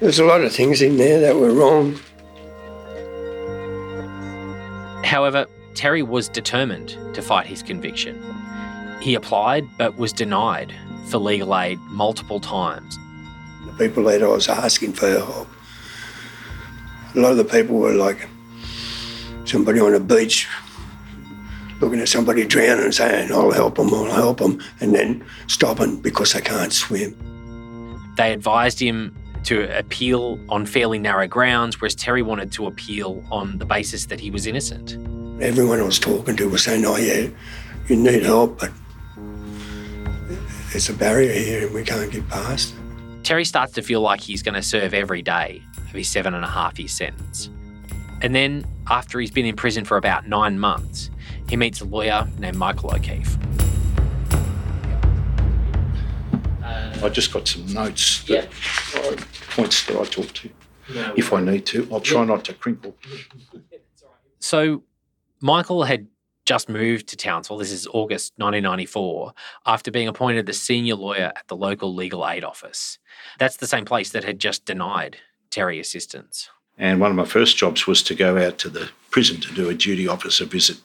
there's 0.00 0.18
a 0.18 0.26
lot 0.26 0.42
of 0.42 0.52
things 0.52 0.82
in 0.82 0.98
there 0.98 1.18
that 1.20 1.34
were 1.34 1.54
wrong. 1.54 1.98
However, 5.02 5.46
Terry 5.78 6.02
was 6.02 6.28
determined 6.28 6.98
to 7.14 7.22
fight 7.22 7.46
his 7.46 7.62
conviction. 7.62 8.20
He 9.00 9.14
applied 9.14 9.64
but 9.78 9.96
was 9.96 10.12
denied 10.12 10.74
for 11.06 11.18
legal 11.18 11.56
aid 11.56 11.78
multiple 11.82 12.40
times. 12.40 12.98
The 13.64 13.86
people 13.86 14.02
that 14.02 14.20
I 14.20 14.26
was 14.26 14.48
asking 14.48 14.94
for 14.94 15.08
help, 15.08 15.46
a 17.14 17.20
lot 17.20 17.30
of 17.30 17.36
the 17.36 17.44
people 17.44 17.76
were 17.76 17.92
like 17.92 18.28
somebody 19.44 19.78
on 19.78 19.94
a 19.94 20.00
beach 20.00 20.48
looking 21.80 22.00
at 22.00 22.08
somebody 22.08 22.44
drowning 22.44 22.86
and 22.86 22.94
saying, 22.94 23.30
I'll 23.30 23.52
help 23.52 23.76
them, 23.76 23.94
I'll 23.94 24.10
help 24.10 24.38
them, 24.38 24.60
and 24.80 24.92
then 24.92 25.24
stopping 25.46 26.00
because 26.00 26.32
they 26.32 26.40
can't 26.40 26.72
swim. 26.72 27.14
They 28.16 28.32
advised 28.32 28.80
him 28.80 29.14
to 29.44 29.78
appeal 29.78 30.40
on 30.48 30.66
fairly 30.66 30.98
narrow 30.98 31.28
grounds, 31.28 31.80
whereas 31.80 31.94
Terry 31.94 32.22
wanted 32.22 32.50
to 32.50 32.66
appeal 32.66 33.22
on 33.30 33.58
the 33.58 33.64
basis 33.64 34.06
that 34.06 34.18
he 34.18 34.32
was 34.32 34.44
innocent. 34.44 34.98
Everyone 35.40 35.78
I 35.78 35.84
was 35.84 36.00
talking 36.00 36.36
to 36.36 36.48
was 36.48 36.64
saying, 36.64 36.84
oh, 36.84 36.96
yeah, 36.96 37.28
you 37.86 37.94
need 37.94 38.24
help, 38.24 38.58
but 38.58 38.72
there's 40.72 40.88
a 40.88 40.94
barrier 40.94 41.32
here 41.32 41.66
and 41.66 41.74
we 41.74 41.84
can't 41.84 42.10
get 42.10 42.28
past. 42.28 42.74
Terry 43.22 43.44
starts 43.44 43.72
to 43.74 43.82
feel 43.82 44.00
like 44.00 44.20
he's 44.20 44.42
going 44.42 44.56
to 44.56 44.62
serve 44.62 44.92
every 44.92 45.22
day 45.22 45.62
of 45.76 45.92
his 45.92 46.08
seven 46.08 46.34
and 46.34 46.44
a 46.44 46.48
half 46.48 46.78
year 46.80 46.88
sentence. 46.88 47.50
And 48.20 48.34
then, 48.34 48.66
after 48.90 49.20
he's 49.20 49.30
been 49.30 49.46
in 49.46 49.54
prison 49.54 49.84
for 49.84 49.96
about 49.96 50.26
nine 50.26 50.58
months, 50.58 51.08
he 51.48 51.56
meets 51.56 51.80
a 51.80 51.84
lawyer 51.84 52.26
named 52.38 52.56
Michael 52.56 52.90
O'Keefe. 52.92 53.38
Uh, 56.64 56.98
I 57.00 57.08
just 57.10 57.32
got 57.32 57.46
some 57.46 57.64
notes, 57.72 58.24
that 58.24 58.48
I, 58.94 59.16
points 59.54 59.86
that 59.86 59.96
I 60.00 60.04
talk 60.04 60.32
to 60.32 60.50
if 61.16 61.32
I 61.32 61.40
need 61.40 61.64
to. 61.66 61.88
I'll 61.92 62.00
try 62.00 62.24
not 62.24 62.44
to 62.46 62.54
crinkle. 62.54 62.96
So, 64.40 64.82
Michael 65.40 65.84
had 65.84 66.06
just 66.44 66.68
moved 66.68 67.08
to 67.08 67.16
Townsville. 67.16 67.58
This 67.58 67.70
is 67.70 67.86
August 67.88 68.32
1994, 68.36 69.34
after 69.66 69.90
being 69.90 70.08
appointed 70.08 70.46
the 70.46 70.52
senior 70.52 70.94
lawyer 70.94 71.32
at 71.36 71.46
the 71.48 71.56
local 71.56 71.94
legal 71.94 72.26
aid 72.26 72.42
office. 72.42 72.98
That's 73.38 73.58
the 73.58 73.66
same 73.66 73.84
place 73.84 74.10
that 74.10 74.24
had 74.24 74.38
just 74.38 74.64
denied 74.64 75.18
Terry 75.50 75.78
assistance. 75.78 76.48
And 76.78 77.00
one 77.00 77.10
of 77.10 77.16
my 77.16 77.24
first 77.24 77.56
jobs 77.56 77.86
was 77.86 78.02
to 78.04 78.14
go 78.14 78.38
out 78.38 78.58
to 78.58 78.70
the 78.70 78.88
prison 79.10 79.40
to 79.42 79.52
do 79.52 79.68
a 79.68 79.74
duty 79.74 80.08
officer 80.08 80.44
visit 80.44 80.78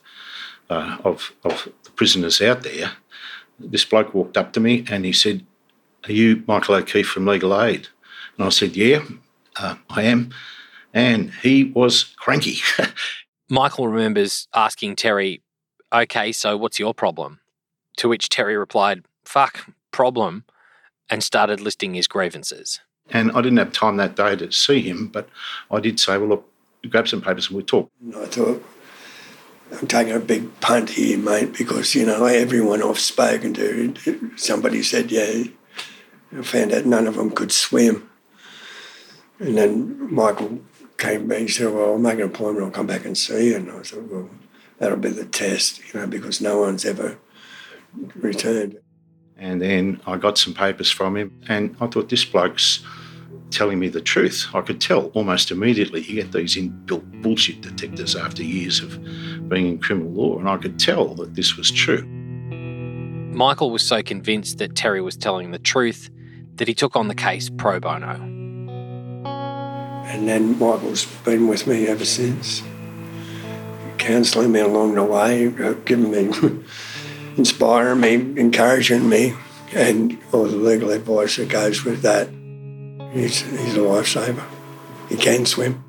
uh, 0.68 0.98
of, 1.04 1.32
of 1.44 1.68
the 1.84 1.90
prisoners 1.90 2.42
out 2.42 2.62
there. 2.62 2.92
This 3.58 3.84
bloke 3.84 4.12
walked 4.12 4.36
up 4.36 4.52
to 4.52 4.60
me 4.60 4.84
and 4.90 5.04
he 5.04 5.12
said, 5.12 5.46
Are 6.06 6.12
you 6.12 6.42
Michael 6.46 6.74
O'Keefe 6.74 7.06
from 7.06 7.26
Legal 7.26 7.58
Aid? 7.58 7.88
And 8.36 8.46
I 8.46 8.50
said, 8.50 8.76
Yeah, 8.76 9.04
uh, 9.56 9.76
I 9.88 10.02
am. 10.02 10.34
And 10.92 11.32
he 11.42 11.64
was 11.64 12.04
cranky. 12.18 12.58
Michael 13.48 13.88
remembers 13.88 14.48
asking 14.54 14.96
Terry, 14.96 15.42
Okay, 15.92 16.32
so 16.32 16.56
what's 16.56 16.78
your 16.78 16.94
problem? 16.94 17.40
To 17.98 18.08
which 18.08 18.28
Terry 18.28 18.56
replied, 18.56 19.04
Fuck, 19.24 19.66
problem, 19.90 20.44
and 21.08 21.22
started 21.22 21.60
listing 21.60 21.94
his 21.94 22.08
grievances. 22.08 22.80
And 23.10 23.30
I 23.32 23.42
didn't 23.42 23.58
have 23.58 23.72
time 23.72 23.96
that 23.98 24.16
day 24.16 24.34
to 24.36 24.50
see 24.50 24.80
him, 24.80 25.08
but 25.08 25.28
I 25.70 25.80
did 25.80 26.00
say, 26.00 26.18
Well, 26.18 26.28
look, 26.28 26.50
grab 26.88 27.06
some 27.06 27.20
papers 27.20 27.48
and 27.48 27.56
we'll 27.56 27.66
talk. 27.66 27.90
And 28.00 28.16
I 28.16 28.26
thought, 28.26 28.64
I'm 29.72 29.86
taking 29.86 30.14
a 30.14 30.20
big 30.20 30.60
punt 30.60 30.90
here, 30.90 31.18
mate, 31.18 31.54
because, 31.56 31.94
you 31.94 32.06
know, 32.06 32.24
everyone 32.26 32.82
I've 32.82 32.98
spoken 32.98 33.54
to, 33.54 34.32
somebody 34.36 34.82
said, 34.82 35.10
yeah, 35.10 35.44
I 36.36 36.42
found 36.42 36.72
out 36.72 36.86
none 36.86 37.06
of 37.06 37.16
them 37.16 37.30
could 37.30 37.50
swim. 37.50 38.08
And 39.38 39.56
then 39.56 40.14
Michael 40.14 40.60
came 41.04 41.20
to 41.20 41.26
me 41.26 41.36
and 41.36 41.50
said, 41.50 41.72
well, 41.72 41.92
I'll 41.92 41.98
make 41.98 42.18
an 42.18 42.22
appointment, 42.22 42.66
I'll 42.66 42.72
come 42.72 42.86
back 42.86 43.04
and 43.04 43.16
see 43.16 43.48
you. 43.48 43.56
And 43.56 43.70
I 43.70 43.82
said, 43.82 44.10
well, 44.10 44.30
that'll 44.78 44.96
be 44.98 45.10
the 45.10 45.26
test, 45.26 45.80
you 45.92 46.00
know, 46.00 46.06
because 46.06 46.40
no 46.40 46.60
one's 46.60 46.84
ever 46.84 47.18
returned. 48.16 48.78
And 49.36 49.60
then 49.60 50.00
I 50.06 50.16
got 50.16 50.38
some 50.38 50.54
papers 50.54 50.90
from 50.90 51.16
him, 51.16 51.40
and 51.48 51.76
I 51.80 51.86
thought 51.88 52.08
this 52.08 52.24
bloke's 52.24 52.84
telling 53.50 53.78
me 53.78 53.88
the 53.88 54.00
truth. 54.00 54.46
I 54.54 54.60
could 54.62 54.80
tell 54.80 55.06
almost 55.08 55.50
immediately. 55.50 56.02
You 56.02 56.14
get 56.22 56.32
these 56.32 56.56
inbuilt 56.56 57.22
bullshit 57.22 57.60
detectors 57.60 58.16
after 58.16 58.42
years 58.42 58.80
of 58.80 58.98
being 59.48 59.66
in 59.66 59.78
criminal 59.78 60.10
law, 60.12 60.38
and 60.38 60.48
I 60.48 60.56
could 60.56 60.78
tell 60.78 61.14
that 61.16 61.34
this 61.34 61.56
was 61.56 61.70
true. 61.70 62.04
Michael 63.34 63.70
was 63.70 63.82
so 63.82 64.02
convinced 64.02 64.58
that 64.58 64.76
Terry 64.76 65.02
was 65.02 65.16
telling 65.16 65.50
the 65.50 65.58
truth 65.58 66.08
that 66.54 66.68
he 66.68 66.74
took 66.74 66.94
on 66.94 67.08
the 67.08 67.14
case 67.14 67.50
pro 67.50 67.80
bono. 67.80 68.43
And 70.04 70.28
then 70.28 70.58
Michael's 70.58 71.06
been 71.24 71.48
with 71.48 71.66
me 71.66 71.88
ever 71.88 72.04
since, 72.04 72.62
counselling 73.98 74.52
me 74.52 74.60
along 74.60 74.94
the 74.94 75.04
way, 75.04 75.48
uh, 75.48 75.72
giving 75.84 76.10
me, 76.10 76.62
inspiring 77.36 78.00
me, 78.00 78.14
encouraging 78.40 79.08
me, 79.08 79.34
and 79.72 80.18
all 80.32 80.44
the 80.44 80.56
legal 80.56 80.90
advice 80.90 81.36
that 81.36 81.48
goes 81.48 81.84
with 81.84 82.02
that. 82.02 82.28
He's, 83.12 83.40
he's 83.40 83.76
a 83.76 83.80
lifesaver. 83.80 84.44
He 85.08 85.16
can 85.16 85.46
swim. 85.46 85.84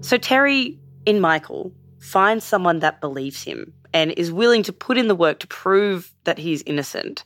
So 0.00 0.18
Terry, 0.18 0.78
in 1.06 1.20
Michael, 1.20 1.72
finds 2.00 2.44
someone 2.44 2.80
that 2.80 3.00
believes 3.00 3.44
him 3.44 3.72
and 3.92 4.12
is 4.12 4.32
willing 4.32 4.62
to 4.64 4.72
put 4.72 4.98
in 4.98 5.08
the 5.08 5.14
work 5.14 5.38
to 5.40 5.46
prove 5.46 6.14
that 6.24 6.38
he's 6.38 6.62
innocent. 6.62 7.24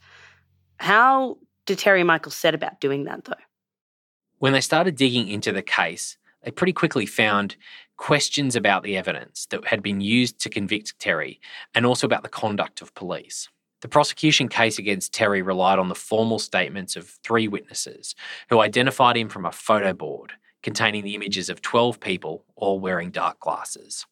How 0.78 1.38
did 1.66 1.78
Terry 1.78 2.02
Michael 2.02 2.32
set 2.32 2.54
about 2.54 2.80
doing 2.80 3.04
that, 3.04 3.24
though? 3.24 3.34
When 4.38 4.52
they 4.52 4.60
started 4.60 4.96
digging 4.96 5.28
into 5.28 5.52
the 5.52 5.62
case, 5.62 6.16
they 6.42 6.50
pretty 6.50 6.72
quickly 6.72 7.06
found 7.06 7.56
questions 7.96 8.56
about 8.56 8.82
the 8.82 8.96
evidence 8.96 9.46
that 9.46 9.66
had 9.66 9.82
been 9.82 10.00
used 10.00 10.40
to 10.40 10.50
convict 10.50 10.98
Terry 10.98 11.40
and 11.74 11.86
also 11.86 12.06
about 12.06 12.22
the 12.22 12.28
conduct 12.28 12.82
of 12.82 12.94
police. 12.94 13.48
The 13.80 13.88
prosecution 13.88 14.48
case 14.48 14.78
against 14.78 15.12
Terry 15.12 15.42
relied 15.42 15.78
on 15.78 15.88
the 15.88 15.94
formal 15.94 16.38
statements 16.38 16.96
of 16.96 17.08
three 17.22 17.48
witnesses 17.48 18.14
who 18.48 18.60
identified 18.60 19.16
him 19.16 19.28
from 19.28 19.44
a 19.44 19.52
photo 19.52 19.92
board 19.92 20.32
containing 20.62 21.04
the 21.04 21.14
images 21.14 21.50
of 21.50 21.60
12 21.60 22.00
people 22.00 22.44
all 22.56 22.80
wearing 22.80 23.10
dark 23.10 23.38
glasses. 23.40 24.06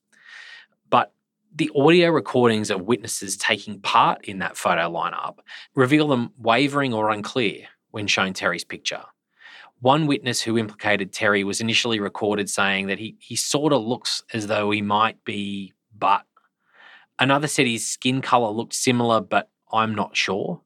But 0.90 1.12
the 1.54 1.70
audio 1.76 2.10
recordings 2.10 2.70
of 2.70 2.82
witnesses 2.82 3.36
taking 3.36 3.80
part 3.80 4.24
in 4.24 4.38
that 4.38 4.56
photo 4.56 4.90
lineup 4.90 5.38
reveal 5.74 6.08
them 6.08 6.30
wavering 6.38 6.94
or 6.94 7.10
unclear 7.10 7.66
when 7.90 8.06
shown 8.06 8.32
Terry's 8.32 8.64
picture. 8.64 9.02
One 9.80 10.06
witness 10.06 10.40
who 10.40 10.56
implicated 10.56 11.12
Terry 11.12 11.44
was 11.44 11.60
initially 11.60 12.00
recorded 12.00 12.48
saying 12.48 12.86
that 12.86 12.98
he, 12.98 13.16
he 13.18 13.36
sort 13.36 13.72
of 13.72 13.82
looks 13.82 14.22
as 14.32 14.46
though 14.46 14.70
he 14.70 14.80
might 14.80 15.22
be, 15.24 15.72
but. 15.96 16.22
Another 17.18 17.48
said 17.48 17.66
his 17.66 17.86
skin 17.86 18.22
colour 18.22 18.50
looked 18.50 18.74
similar, 18.74 19.20
but 19.20 19.50
I'm 19.72 19.94
not 19.94 20.16
sure. 20.16 20.60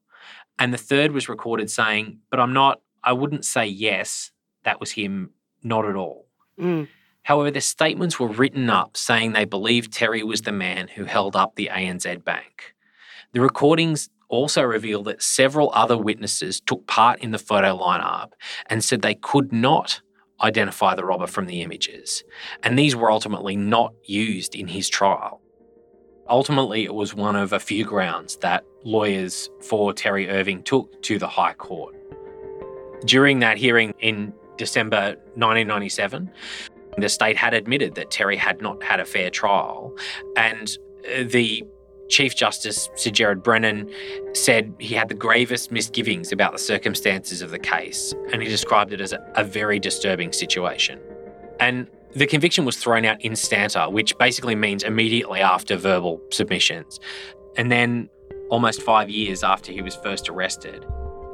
And 0.59 0.73
the 0.73 0.77
third 0.77 1.11
was 1.11 1.29
recorded 1.29 1.69
saying, 1.69 2.19
but 2.29 2.39
I'm 2.39 2.53
not, 2.53 2.81
I 3.03 3.13
wouldn't 3.13 3.45
say 3.45 3.65
yes, 3.65 4.31
that 4.63 4.79
was 4.79 4.91
him, 4.91 5.31
not 5.63 5.85
at 5.85 5.95
all. 5.95 6.27
Mm. 6.59 6.87
However, 7.27 7.51
their 7.51 7.59
statements 7.59 8.21
were 8.21 8.29
written 8.29 8.69
up 8.69 8.95
saying 8.95 9.33
they 9.33 9.43
believed 9.43 9.91
Terry 9.91 10.23
was 10.23 10.43
the 10.43 10.53
man 10.53 10.87
who 10.87 11.03
held 11.03 11.35
up 11.35 11.55
the 11.55 11.69
ANZ 11.69 12.23
Bank. 12.23 12.73
The 13.33 13.41
recordings 13.41 14.09
also 14.29 14.63
reveal 14.63 15.03
that 15.03 15.21
several 15.21 15.69
other 15.73 15.97
witnesses 15.97 16.61
took 16.61 16.87
part 16.87 17.19
in 17.19 17.31
the 17.31 17.37
photo 17.37 17.77
lineup 17.77 18.31
and 18.67 18.81
said 18.81 19.01
they 19.01 19.15
could 19.15 19.51
not 19.51 20.01
identify 20.41 20.95
the 20.95 21.03
robber 21.03 21.27
from 21.27 21.47
the 21.47 21.63
images, 21.63 22.23
and 22.63 22.79
these 22.79 22.95
were 22.95 23.11
ultimately 23.11 23.57
not 23.57 23.93
used 24.05 24.55
in 24.55 24.69
his 24.69 24.87
trial. 24.87 25.41
Ultimately, 26.29 26.85
it 26.85 26.93
was 26.93 27.13
one 27.13 27.35
of 27.35 27.51
a 27.51 27.59
few 27.59 27.83
grounds 27.83 28.37
that 28.37 28.63
lawyers 28.85 29.49
for 29.67 29.91
Terry 29.91 30.29
Irving 30.29 30.63
took 30.63 31.01
to 31.01 31.19
the 31.19 31.27
High 31.27 31.55
Court. 31.55 31.93
During 33.03 33.39
that 33.39 33.57
hearing 33.57 33.93
in 33.99 34.33
December 34.55 35.17
1997, 35.35 36.31
the 36.97 37.09
state 37.09 37.37
had 37.37 37.53
admitted 37.53 37.95
that 37.95 38.11
Terry 38.11 38.37
had 38.37 38.61
not 38.61 38.81
had 38.83 38.99
a 38.99 39.05
fair 39.05 39.29
trial, 39.29 39.95
and 40.35 40.77
uh, 41.05 41.23
the 41.23 41.63
Chief 42.09 42.35
Justice 42.35 42.89
Sir 42.95 43.11
Gerard 43.11 43.43
Brennan 43.43 43.91
said 44.33 44.73
he 44.79 44.95
had 44.95 45.09
the 45.09 45.15
gravest 45.15 45.71
misgivings 45.71 46.31
about 46.31 46.53
the 46.53 46.59
circumstances 46.59 47.41
of 47.41 47.51
the 47.51 47.59
case, 47.59 48.13
and 48.31 48.41
he 48.41 48.47
described 48.47 48.93
it 48.93 49.01
as 49.01 49.13
a, 49.13 49.19
a 49.35 49.43
very 49.43 49.79
disturbing 49.79 50.31
situation. 50.31 50.99
And 51.59 51.87
the 52.13 52.25
conviction 52.25 52.65
was 52.65 52.77
thrown 52.77 53.05
out 53.05 53.19
instanter, 53.19 53.91
which 53.91 54.17
basically 54.17 54.55
means 54.55 54.83
immediately 54.83 55.41
after 55.41 55.75
verbal 55.75 56.21
submissions. 56.31 56.99
And 57.57 57.71
then 57.71 58.09
almost 58.49 58.81
five 58.81 59.09
years 59.09 59.43
after 59.43 59.71
he 59.71 59.81
was 59.81 59.95
first 59.97 60.29
arrested. 60.29 60.85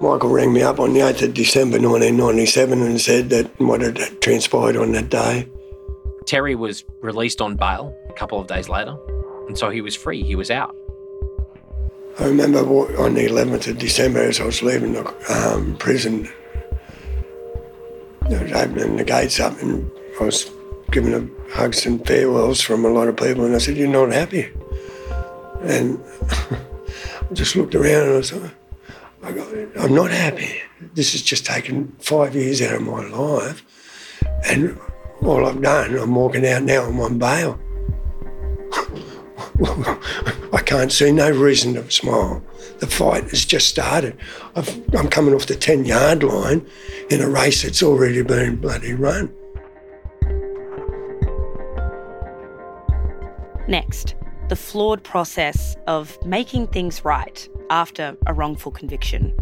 Michael 0.03 0.31
rang 0.31 0.51
me 0.51 0.61
up 0.61 0.81
on 0.81 0.93
the 0.93 0.99
8th 0.99 1.29
of 1.29 1.33
December 1.33 1.79
1997 1.79 2.81
and 2.81 2.99
said 2.99 3.29
that 3.29 3.47
what 3.57 3.79
had 3.79 4.21
transpired 4.21 4.75
on 4.75 4.91
that 4.91 5.09
day. 5.09 5.47
Terry 6.25 6.55
was 6.55 6.83
released 7.01 7.39
on 7.39 7.55
bail 7.55 7.95
a 8.09 8.13
couple 8.13 8.37
of 8.37 8.47
days 8.47 8.67
later, 8.67 8.97
and 9.47 9.57
so 9.57 9.69
he 9.69 9.79
was 9.79 9.95
free, 9.95 10.21
he 10.21 10.35
was 10.35 10.51
out. 10.51 10.75
I 12.19 12.25
remember 12.25 12.59
on 12.59 13.13
the 13.13 13.25
11th 13.25 13.69
of 13.69 13.77
December 13.77 14.19
as 14.19 14.41
I 14.41 14.45
was 14.45 14.61
leaving 14.61 14.91
the 14.91 15.07
um, 15.33 15.77
prison, 15.77 16.29
they 18.29 18.43
was 18.43 18.51
opening 18.51 18.97
the 18.97 19.05
gates 19.05 19.39
up 19.39 19.57
and 19.61 19.89
I 20.19 20.25
was 20.25 20.51
given 20.91 21.33
hugs 21.49 21.85
and 21.85 22.05
farewells 22.05 22.59
from 22.59 22.83
a 22.83 22.89
lot 22.89 23.07
of 23.07 23.15
people 23.15 23.45
and 23.45 23.55
I 23.55 23.57
said, 23.57 23.77
you're 23.77 23.87
not 23.87 24.11
happy. 24.11 24.49
And 25.61 26.03
I 26.29 27.33
just 27.33 27.55
looked 27.55 27.73
around 27.73 28.09
and 28.09 28.17
I 28.17 28.21
thought, 28.21 28.51
I'm 29.23 29.95
not 29.95 30.11
happy. 30.11 30.61
This 30.93 31.13
has 31.13 31.21
just 31.21 31.45
taken 31.45 31.95
five 31.99 32.35
years 32.35 32.61
out 32.61 32.75
of 32.75 32.81
my 32.81 33.05
life. 33.07 33.63
And 34.45 34.77
all 35.21 35.45
I've 35.45 35.61
done, 35.61 35.97
I'm 35.97 36.13
walking 36.15 36.45
out 36.45 36.63
now, 36.63 36.83
I'm 36.83 36.99
on 36.99 37.19
bail. 37.19 37.59
I 40.53 40.61
can't 40.65 40.91
see 40.91 41.11
no 41.11 41.31
reason 41.31 41.75
to 41.75 41.89
smile. 41.89 42.43
The 42.79 42.87
fight 42.87 43.23
has 43.29 43.45
just 43.45 43.69
started. 43.69 44.17
i 44.55 44.61
am 44.93 45.07
coming 45.07 45.33
off 45.33 45.45
the 45.45 45.55
10 45.55 45.85
yard 45.85 46.23
line 46.23 46.67
in 47.09 47.21
a 47.21 47.29
race 47.29 47.63
that's 47.63 47.81
already 47.81 48.21
been 48.23 48.57
bloody 48.57 48.93
run. 48.93 49.33
Next, 53.69 54.15
the 54.49 54.55
flawed 54.55 55.03
process 55.03 55.77
of 55.87 56.17
making 56.25 56.67
things 56.67 57.05
right 57.05 57.47
after 57.69 58.15
a 58.27 58.33
wrongful 58.33 58.71
conviction. 58.71 59.33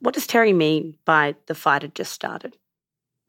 What 0.00 0.12
does 0.12 0.26
Terry 0.26 0.52
mean 0.52 0.98
by 1.04 1.34
the 1.46 1.54
fight 1.54 1.82
had 1.82 1.94
just 1.94 2.12
started? 2.12 2.56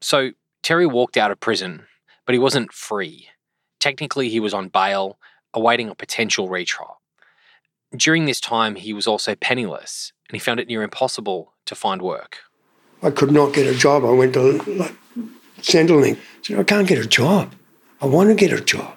So, 0.02 0.32
Terry 0.62 0.86
walked 0.86 1.16
out 1.16 1.30
of 1.30 1.40
prison, 1.40 1.86
but 2.26 2.34
he 2.34 2.38
wasn't 2.38 2.72
free. 2.72 3.28
Technically, 3.80 4.28
he 4.28 4.40
was 4.40 4.52
on 4.52 4.68
bail, 4.68 5.18
awaiting 5.54 5.88
a 5.88 5.94
potential 5.94 6.48
retrial. 6.48 6.95
During 7.94 8.24
this 8.24 8.40
time, 8.40 8.76
he 8.76 8.92
was 8.92 9.06
also 9.06 9.34
penniless 9.34 10.12
and 10.28 10.34
he 10.34 10.40
found 10.40 10.60
it 10.60 10.68
near 10.68 10.82
impossible 10.82 11.52
to 11.66 11.74
find 11.74 12.02
work. 12.02 12.38
I 13.02 13.10
could 13.10 13.30
not 13.30 13.52
get 13.52 13.66
a 13.66 13.78
job. 13.78 14.04
I 14.04 14.10
went 14.10 14.34
to 14.34 14.62
like, 14.62 14.94
Centrelink. 15.60 16.16
I 16.16 16.20
said, 16.42 16.58
I 16.58 16.64
can't 16.64 16.88
get 16.88 16.98
a 16.98 17.06
job. 17.06 17.54
I 18.00 18.06
want 18.06 18.28
to 18.30 18.34
get 18.34 18.52
a 18.52 18.60
job. 18.60 18.96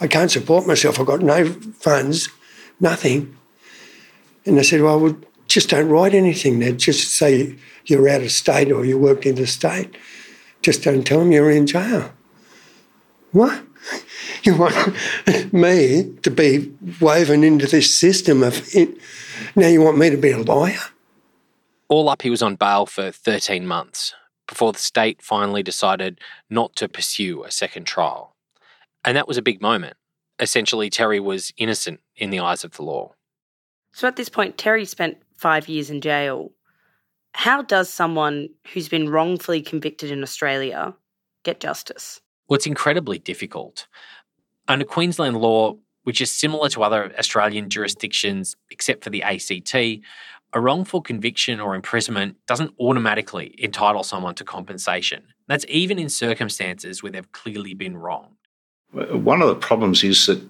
I 0.00 0.06
can't 0.06 0.30
support 0.30 0.66
myself. 0.66 0.98
I've 0.98 1.06
got 1.06 1.20
no 1.20 1.46
funds, 1.46 2.28
nothing. 2.80 3.36
And 4.44 4.58
they 4.58 4.62
said, 4.62 4.82
well, 4.82 4.98
well, 4.98 5.16
just 5.46 5.70
don't 5.70 5.88
write 5.88 6.14
anything 6.14 6.58
there. 6.58 6.72
Just 6.72 7.14
say 7.14 7.56
you're 7.86 8.08
out 8.08 8.22
of 8.22 8.32
state 8.32 8.72
or 8.72 8.84
you 8.84 8.98
worked 8.98 9.26
in 9.26 9.36
the 9.36 9.46
state. 9.46 9.96
Just 10.62 10.82
don't 10.82 11.06
tell 11.06 11.20
them 11.20 11.32
you're 11.32 11.50
in 11.50 11.66
jail. 11.66 12.12
What? 13.32 13.63
You 14.46 14.56
want 14.56 15.54
me 15.54 16.12
to 16.20 16.30
be 16.30 16.70
woven 17.00 17.42
into 17.42 17.66
this 17.66 17.98
system 17.98 18.42
of 18.42 18.74
it? 18.74 18.90
Now 19.56 19.68
you 19.68 19.80
want 19.80 19.96
me 19.96 20.10
to 20.10 20.18
be 20.18 20.32
a 20.32 20.38
lawyer? 20.38 20.80
All 21.88 22.10
up, 22.10 22.20
he 22.20 22.28
was 22.28 22.42
on 22.42 22.56
bail 22.56 22.84
for 22.84 23.10
13 23.10 23.66
months 23.66 24.12
before 24.46 24.72
the 24.72 24.78
state 24.78 25.22
finally 25.22 25.62
decided 25.62 26.20
not 26.50 26.76
to 26.76 26.88
pursue 26.88 27.42
a 27.44 27.50
second 27.50 27.84
trial. 27.84 28.36
And 29.02 29.16
that 29.16 29.26
was 29.26 29.38
a 29.38 29.42
big 29.42 29.62
moment. 29.62 29.96
Essentially, 30.38 30.90
Terry 30.90 31.20
was 31.20 31.50
innocent 31.56 32.00
in 32.14 32.28
the 32.28 32.40
eyes 32.40 32.64
of 32.64 32.72
the 32.72 32.82
law. 32.82 33.14
So 33.92 34.06
at 34.06 34.16
this 34.16 34.28
point, 34.28 34.58
Terry 34.58 34.84
spent 34.84 35.18
five 35.38 35.68
years 35.68 35.88
in 35.88 36.02
jail. 36.02 36.52
How 37.32 37.62
does 37.62 37.88
someone 37.88 38.50
who's 38.72 38.90
been 38.90 39.08
wrongfully 39.08 39.62
convicted 39.62 40.10
in 40.10 40.22
Australia 40.22 40.94
get 41.44 41.60
justice? 41.60 42.20
Well, 42.48 42.56
it's 42.56 42.66
incredibly 42.66 43.18
difficult. 43.18 43.86
Under 44.68 44.84
Queensland 44.84 45.36
law, 45.36 45.76
which 46.04 46.20
is 46.20 46.30
similar 46.30 46.68
to 46.70 46.82
other 46.82 47.12
Australian 47.18 47.68
jurisdictions 47.68 48.56
except 48.70 49.04
for 49.04 49.10
the 49.10 49.22
ACT, 49.22 49.74
a 49.74 50.60
wrongful 50.60 51.02
conviction 51.02 51.60
or 51.60 51.74
imprisonment 51.74 52.36
doesn't 52.46 52.72
automatically 52.78 53.54
entitle 53.58 54.04
someone 54.04 54.34
to 54.36 54.44
compensation. 54.44 55.24
That's 55.48 55.66
even 55.68 55.98
in 55.98 56.08
circumstances 56.08 57.02
where 57.02 57.10
they've 57.12 57.32
clearly 57.32 57.74
been 57.74 57.96
wronged. 57.96 58.36
One 58.92 59.42
of 59.42 59.48
the 59.48 59.56
problems 59.56 60.04
is 60.04 60.26
that 60.26 60.40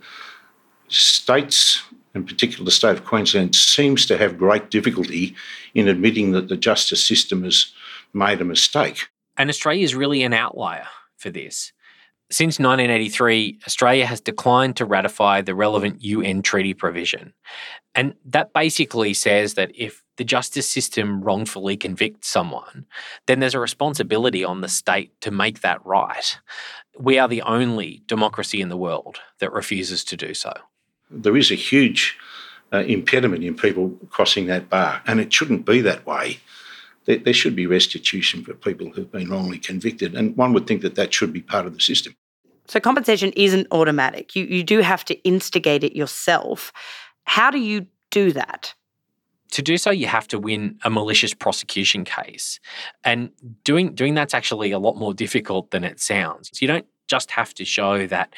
states, 0.89 1.83
in 2.15 2.25
particular 2.27 2.65
the 2.65 2.71
state 2.71 2.91
of 2.91 3.05
Queensland, 3.05 3.55
seems 3.57 4.05
to 4.07 4.19
have 4.19 4.37
great 4.37 4.71
difficulty 4.71 5.35
in 5.75 5.89
admitting 5.89 6.33
that 6.33 6.49
the 6.49 6.57
justice 6.57 7.05
system 7.05 7.43
has 7.43 7.73
made 8.13 8.41
a 8.41 8.45
mistake. 8.45 9.09
And 9.37 9.49
Australia 9.49 9.83
is 9.83 9.95
really 9.95 10.23
an 10.23 10.35
outlier 10.35 10.87
for 11.17 11.31
this. 11.31 11.73
Since 12.35 12.59
1983, 12.59 13.61
Australia 13.65 14.07
has 14.07 14.21
declined 14.21 14.75
to 14.79 14.85
ratify 14.85 15.41
the 15.41 15.55
relevant 15.55 16.03
UN 16.03 16.43
treaty 16.43 16.75
provision. 16.75 17.33
And 17.95 18.15
that 18.25 18.53
basically 18.53 19.15
says 19.15 19.55
that 19.55 19.71
if 19.73 20.03
the 20.17 20.25
justice 20.25 20.69
system 20.69 21.23
wrongfully 21.23 21.77
convicts 21.77 22.27
someone, 22.27 22.87
then 23.29 23.39
there's 23.39 23.55
a 23.55 23.61
responsibility 23.61 24.43
on 24.43 24.63
the 24.63 24.69
state 24.69 25.13
to 25.21 25.31
make 25.31 25.61
that 25.61 25.87
right. 25.87 26.41
We 26.99 27.21
are 27.21 27.29
the 27.29 27.43
only 27.43 28.03
democracy 28.09 28.61
in 28.61 28.69
the 28.69 28.77
world 28.77 29.21
that 29.39 29.53
refuses 29.53 30.03
to 30.03 30.17
do 30.17 30.35
so. 30.35 30.53
There 31.13 31.37
is 31.37 31.53
a 31.53 31.55
huge 31.55 32.19
uh, 32.73 32.79
impediment 32.79 33.45
in 33.45 33.55
people 33.55 33.91
crossing 34.11 34.47
that 34.47 34.69
bar, 34.69 35.03
and 35.07 35.21
it 35.21 35.33
shouldn't 35.33 35.65
be 35.65 35.81
that 35.83 36.05
way. 36.05 36.41
There, 37.05 37.33
should 37.33 37.55
be 37.55 37.69
restitution 37.69 38.43
for 38.43 38.55
people 38.55 38.91
who've 38.91 39.13
been 39.13 39.31
wrongly 39.31 39.59
convicted, 39.61 40.17
and 40.17 40.37
one 40.37 40.53
would 40.53 40.67
think 40.67 40.83
that 40.83 40.97
that 40.97 41.15
should 41.15 41.33
be 41.33 41.41
part 41.41 41.67
of 41.67 41.75
the 41.75 41.81
system. 41.81 42.17
So 42.67 42.81
compensation 42.81 43.33
isn't 43.37 43.67
automatic. 43.71 44.35
You 44.35 44.45
you 44.45 44.63
do 44.63 44.81
have 44.81 45.05
to 45.07 45.15
instigate 45.23 45.85
it 45.85 45.97
yourself. 45.97 46.73
How 47.25 47.51
do 47.51 47.59
you 47.59 47.87
do 48.11 48.33
that? 48.33 48.75
To 49.53 49.63
do 49.63 49.77
so, 49.77 49.91
you 49.91 50.07
have 50.07 50.27
to 50.29 50.39
win 50.39 50.79
a 50.83 50.91
malicious 50.91 51.33
prosecution 51.35 52.05
case, 52.05 52.59
and 53.05 53.31
doing 53.63 53.95
doing 53.95 54.15
that's 54.15 54.35
actually 54.35 54.73
a 54.73 54.79
lot 54.79 54.97
more 54.97 55.15
difficult 55.15 55.71
than 55.71 55.85
it 55.85 56.01
sounds. 56.01 56.51
So 56.53 56.59
you 56.61 56.69
don't 56.69 56.87
just 57.07 57.31
have 57.31 57.55
to 57.55 57.65
show 57.65 58.07
that 58.07 58.35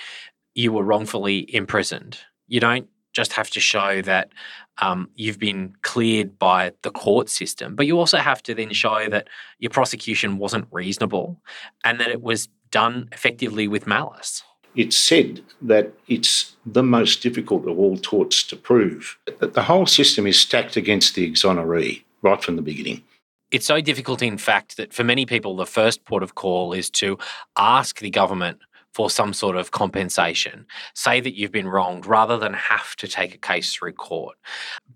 you 0.54 0.72
were 0.72 0.82
wrongfully 0.82 1.54
imprisoned. 1.54 2.18
You 2.48 2.60
don't 2.60 2.88
just 3.12 3.32
have 3.32 3.48
to 3.50 3.60
show 3.60 4.02
that 4.02 4.30
um, 4.78 5.08
you've 5.14 5.38
been 5.38 5.74
cleared 5.82 6.38
by 6.38 6.72
the 6.82 6.90
court 6.90 7.30
system, 7.30 7.74
but 7.74 7.86
you 7.86 7.98
also 7.98 8.18
have 8.18 8.42
to 8.42 8.54
then 8.54 8.72
show 8.72 9.08
that 9.08 9.28
your 9.58 9.70
prosecution 9.70 10.36
wasn't 10.36 10.66
reasonable 10.70 11.40
and 11.82 11.98
that 11.98 12.08
it 12.08 12.20
was 12.20 12.48
done 12.70 13.09
effectively 13.12 13.68
with 13.68 13.87
malice. 13.87 14.42
It's 14.74 14.96
said 14.96 15.42
that 15.62 15.92
it's 16.07 16.55
the 16.66 16.83
most 16.83 17.22
difficult 17.22 17.66
of 17.66 17.79
all 17.79 17.96
torts 17.96 18.42
to 18.44 18.57
prove. 18.57 19.18
That 19.38 19.55
the 19.55 19.62
whole 19.62 19.87
system 19.87 20.26
is 20.26 20.38
stacked 20.38 20.76
against 20.76 21.14
the 21.14 21.31
exoneree 21.31 22.05
right 22.22 22.42
from 22.42 22.57
the 22.57 22.62
beginning. 22.62 23.02
It's 23.50 23.66
so 23.66 23.81
difficult, 23.81 24.22
in 24.22 24.38
fact, 24.38 24.76
that 24.76 24.92
for 24.92 25.05
many 25.05 25.24
people, 25.24 25.57
the 25.57 25.66
first 25.66 26.05
port 26.05 26.22
of 26.22 26.35
call 26.35 26.72
is 26.72 26.90
to 26.90 27.16
ask 27.57 28.00
the 28.00 28.11
government 28.11 28.59
for 28.92 29.09
some 29.09 29.33
sort 29.33 29.57
of 29.57 29.70
compensation. 29.70 30.66
Say 30.94 31.20
that 31.20 31.35
you've 31.35 31.52
been 31.52 31.68
wronged 31.68 32.07
rather 32.07 32.38
than 32.38 32.55
have 32.55 32.96
to 32.96 33.07
take 33.07 33.35
a 33.35 33.38
case 33.38 33.72
through 33.72 33.92
court. 33.92 34.37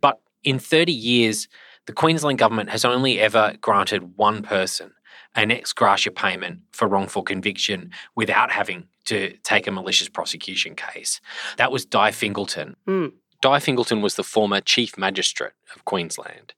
But 0.00 0.20
in 0.42 0.58
30 0.58 0.92
years, 0.92 1.48
the 1.86 1.92
Queensland 1.92 2.38
government 2.38 2.70
has 2.70 2.84
only 2.84 3.20
ever 3.20 3.54
granted 3.60 4.16
one 4.16 4.42
person 4.42 4.92
an 5.34 5.50
ex 5.50 5.72
gratia 5.72 6.10
payment 6.10 6.60
for 6.72 6.88
wrongful 6.88 7.22
conviction 7.22 7.90
without 8.16 8.50
having 8.50 8.86
to 9.06 9.32
take 9.42 9.66
a 9.66 9.70
malicious 9.70 10.08
prosecution 10.08 10.74
case. 10.74 11.20
That 11.56 11.72
was 11.72 11.84
Di 11.84 12.10
Fingleton. 12.10 12.76
Mm. 12.86 13.12
Di 13.40 13.58
Fingleton 13.58 14.02
was 14.02 14.16
the 14.16 14.24
former 14.24 14.60
Chief 14.60 14.98
Magistrate 14.98 15.52
of 15.74 15.84
Queensland. 15.84 16.54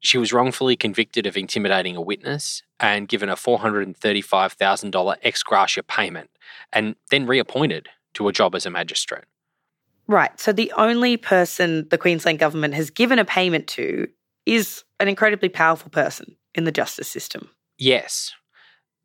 She 0.00 0.18
was 0.18 0.32
wrongfully 0.32 0.76
convicted 0.76 1.26
of 1.26 1.36
intimidating 1.36 1.96
a 1.96 2.00
witness 2.00 2.62
and 2.78 3.08
given 3.08 3.28
a 3.28 3.34
$435,000 3.34 5.16
ex 5.22 5.42
gratia 5.42 5.82
payment 5.82 6.30
and 6.72 6.96
then 7.10 7.26
reappointed 7.26 7.88
to 8.14 8.28
a 8.28 8.32
job 8.32 8.54
as 8.54 8.66
a 8.66 8.70
magistrate. 8.70 9.24
Right. 10.06 10.38
So 10.38 10.52
the 10.52 10.72
only 10.76 11.16
person 11.16 11.88
the 11.90 11.98
Queensland 11.98 12.38
government 12.38 12.74
has 12.74 12.90
given 12.90 13.18
a 13.18 13.24
payment 13.24 13.66
to 13.68 14.08
is 14.44 14.84
an 15.00 15.08
incredibly 15.08 15.48
powerful 15.48 15.90
person 15.90 16.36
in 16.54 16.64
the 16.64 16.72
justice 16.72 17.08
system. 17.08 17.50
Yes. 17.78 18.32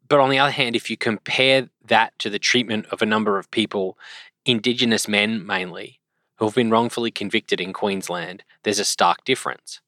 But 0.08 0.20
on 0.20 0.30
the 0.30 0.40
other 0.40 0.52
hand, 0.52 0.76
if 0.76 0.90
you 0.90 0.98
compare 0.98 1.70
that 1.86 2.18
to 2.20 2.30
the 2.30 2.40
treatment 2.40 2.86
of 2.92 3.02
a 3.02 3.06
number 3.06 3.38
of 3.38 3.52
people, 3.52 3.98
Indigenous 4.46 5.08
men 5.08 5.46
mainly, 5.46 6.00
who 6.38 6.46
have 6.46 6.56
been 6.56 6.72
wrongfully 6.72 7.12
convicted 7.12 7.62
in 7.62 7.74
Queensland, 7.74 8.44
there's 8.64 8.80
a 8.80 8.86
stark 8.86 9.24
difference. 9.24 9.80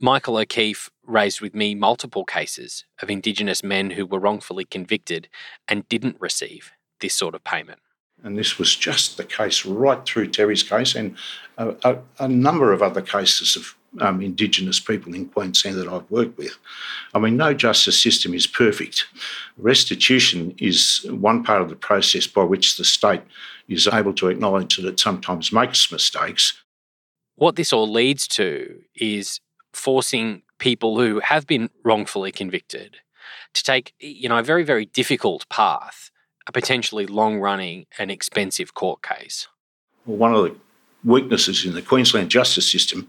Michael 0.00 0.38
O'Keefe 0.38 0.90
raised 1.04 1.40
with 1.40 1.54
me 1.54 1.74
multiple 1.74 2.24
cases 2.24 2.84
of 3.02 3.10
Indigenous 3.10 3.62
men 3.64 3.90
who 3.90 4.06
were 4.06 4.20
wrongfully 4.20 4.64
convicted 4.64 5.28
and 5.66 5.88
didn't 5.88 6.20
receive 6.20 6.70
this 7.00 7.14
sort 7.14 7.34
of 7.34 7.44
payment. 7.44 7.80
And 8.22 8.36
this 8.36 8.58
was 8.58 8.74
just 8.74 9.16
the 9.16 9.24
case 9.24 9.64
right 9.64 10.04
through 10.04 10.28
Terry's 10.28 10.62
case 10.62 10.94
and 10.94 11.16
a, 11.56 11.74
a, 11.84 11.98
a 12.20 12.28
number 12.28 12.72
of 12.72 12.82
other 12.82 13.00
cases 13.00 13.56
of 13.56 13.74
um, 14.00 14.20
Indigenous 14.20 14.80
people 14.80 15.14
in 15.14 15.26
Queensland 15.26 15.78
that 15.78 15.88
I've 15.88 16.10
worked 16.10 16.36
with. 16.36 16.56
I 17.14 17.18
mean, 17.18 17.36
no 17.36 17.54
justice 17.54 18.00
system 18.00 18.34
is 18.34 18.46
perfect. 18.46 19.06
Restitution 19.56 20.54
is 20.58 21.06
one 21.08 21.42
part 21.44 21.62
of 21.62 21.68
the 21.68 21.76
process 21.76 22.26
by 22.26 22.42
which 22.42 22.76
the 22.76 22.84
state 22.84 23.22
is 23.68 23.86
able 23.86 24.14
to 24.14 24.28
acknowledge 24.28 24.76
that 24.76 24.86
it 24.86 25.00
sometimes 25.00 25.52
makes 25.52 25.90
mistakes. 25.92 26.62
What 27.36 27.56
this 27.56 27.72
all 27.72 27.90
leads 27.90 28.26
to 28.28 28.80
is 28.94 29.40
forcing 29.72 30.42
people 30.58 30.98
who 30.98 31.20
have 31.20 31.46
been 31.46 31.70
wrongfully 31.84 32.32
convicted 32.32 32.96
to 33.54 33.62
take, 33.62 33.94
you 34.00 34.28
know, 34.28 34.38
a 34.38 34.42
very, 34.42 34.64
very 34.64 34.86
difficult 34.86 35.48
path, 35.48 36.10
a 36.48 36.52
potentially 36.52 37.06
long 37.06 37.38
running 37.38 37.86
and 37.98 38.10
expensive 38.10 38.74
court 38.74 39.02
case. 39.02 39.46
Well, 40.06 40.16
one 40.16 40.34
of 40.34 40.44
the 40.44 40.56
weaknesses 41.04 41.64
in 41.64 41.74
the 41.74 41.82
Queensland 41.82 42.30
justice 42.30 42.70
system 42.70 43.08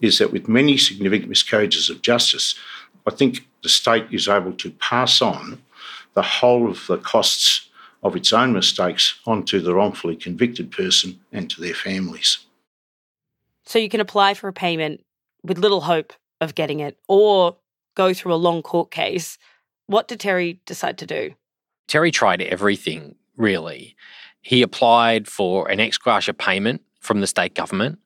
is 0.00 0.18
that 0.18 0.32
with 0.32 0.48
many 0.48 0.76
significant 0.76 1.28
miscarriages 1.28 1.88
of 1.88 2.02
justice, 2.02 2.56
I 3.06 3.12
think 3.12 3.46
the 3.62 3.68
state 3.68 4.06
is 4.10 4.28
able 4.28 4.52
to 4.54 4.70
pass 4.72 5.22
on 5.22 5.62
the 6.14 6.22
whole 6.22 6.68
of 6.68 6.84
the 6.88 6.98
costs 6.98 7.68
of 8.02 8.16
its 8.16 8.32
own 8.32 8.52
mistakes 8.52 9.20
onto 9.26 9.60
the 9.60 9.74
wrongfully 9.74 10.16
convicted 10.16 10.72
person 10.72 11.20
and 11.30 11.48
to 11.50 11.60
their 11.60 11.74
families. 11.74 12.40
So 13.64 13.78
you 13.78 13.88
can 13.88 14.00
apply 14.00 14.34
for 14.34 14.48
a 14.48 14.52
payment 14.52 15.04
with 15.44 15.58
little 15.58 15.82
hope 15.82 16.12
of 16.40 16.56
getting 16.56 16.80
it 16.80 16.98
or 17.06 17.56
go 17.94 18.12
through 18.12 18.34
a 18.34 18.36
long 18.36 18.60
court 18.62 18.90
case. 18.90 19.38
What 19.86 20.08
did 20.08 20.18
Terry 20.18 20.60
decide 20.66 20.98
to 20.98 21.06
do? 21.06 21.34
Terry 21.88 22.10
tried 22.10 22.42
everything, 22.42 23.16
really. 23.36 23.96
He 24.40 24.62
applied 24.62 25.28
for 25.28 25.70
an 25.70 25.80
ex 25.80 25.98
gratia 25.98 26.34
payment 26.34 26.82
from 27.00 27.20
the 27.20 27.26
state 27.26 27.54
government. 27.54 27.98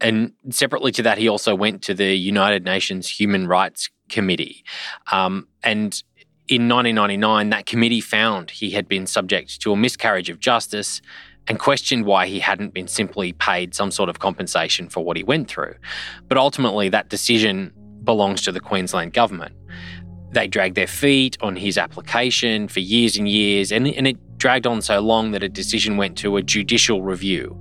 And 0.00 0.32
separately 0.50 0.92
to 0.92 1.02
that, 1.02 1.18
he 1.18 1.28
also 1.28 1.54
went 1.54 1.82
to 1.82 1.94
the 1.94 2.14
United 2.16 2.64
Nations 2.64 3.08
Human 3.08 3.46
Rights 3.46 3.88
Committee. 4.08 4.64
Um, 5.10 5.48
and 5.62 6.02
in 6.48 6.68
1999, 6.68 7.50
that 7.50 7.66
committee 7.66 8.00
found 8.00 8.50
he 8.50 8.70
had 8.70 8.88
been 8.88 9.06
subject 9.06 9.60
to 9.62 9.72
a 9.72 9.76
miscarriage 9.76 10.28
of 10.28 10.38
justice 10.38 11.00
and 11.48 11.58
questioned 11.58 12.04
why 12.04 12.26
he 12.26 12.40
hadn't 12.40 12.74
been 12.74 12.88
simply 12.88 13.32
paid 13.32 13.74
some 13.74 13.90
sort 13.90 14.08
of 14.08 14.18
compensation 14.18 14.88
for 14.88 15.04
what 15.04 15.16
he 15.16 15.22
went 15.22 15.48
through. 15.48 15.74
But 16.28 16.38
ultimately, 16.38 16.88
that 16.88 17.08
decision 17.08 17.72
belongs 18.04 18.42
to 18.42 18.52
the 18.52 18.60
Queensland 18.60 19.12
government. 19.12 19.54
They 20.32 20.46
dragged 20.46 20.74
their 20.74 20.86
feet 20.86 21.36
on 21.40 21.56
his 21.56 21.78
application 21.78 22.68
for 22.68 22.80
years 22.80 23.16
and 23.16 23.28
years, 23.28 23.72
and, 23.72 23.86
and 23.86 24.06
it 24.06 24.38
dragged 24.38 24.66
on 24.66 24.82
so 24.82 25.00
long 25.00 25.30
that 25.32 25.42
a 25.42 25.48
decision 25.48 25.96
went 25.96 26.18
to 26.18 26.36
a 26.36 26.42
judicial 26.42 27.02
review. 27.02 27.56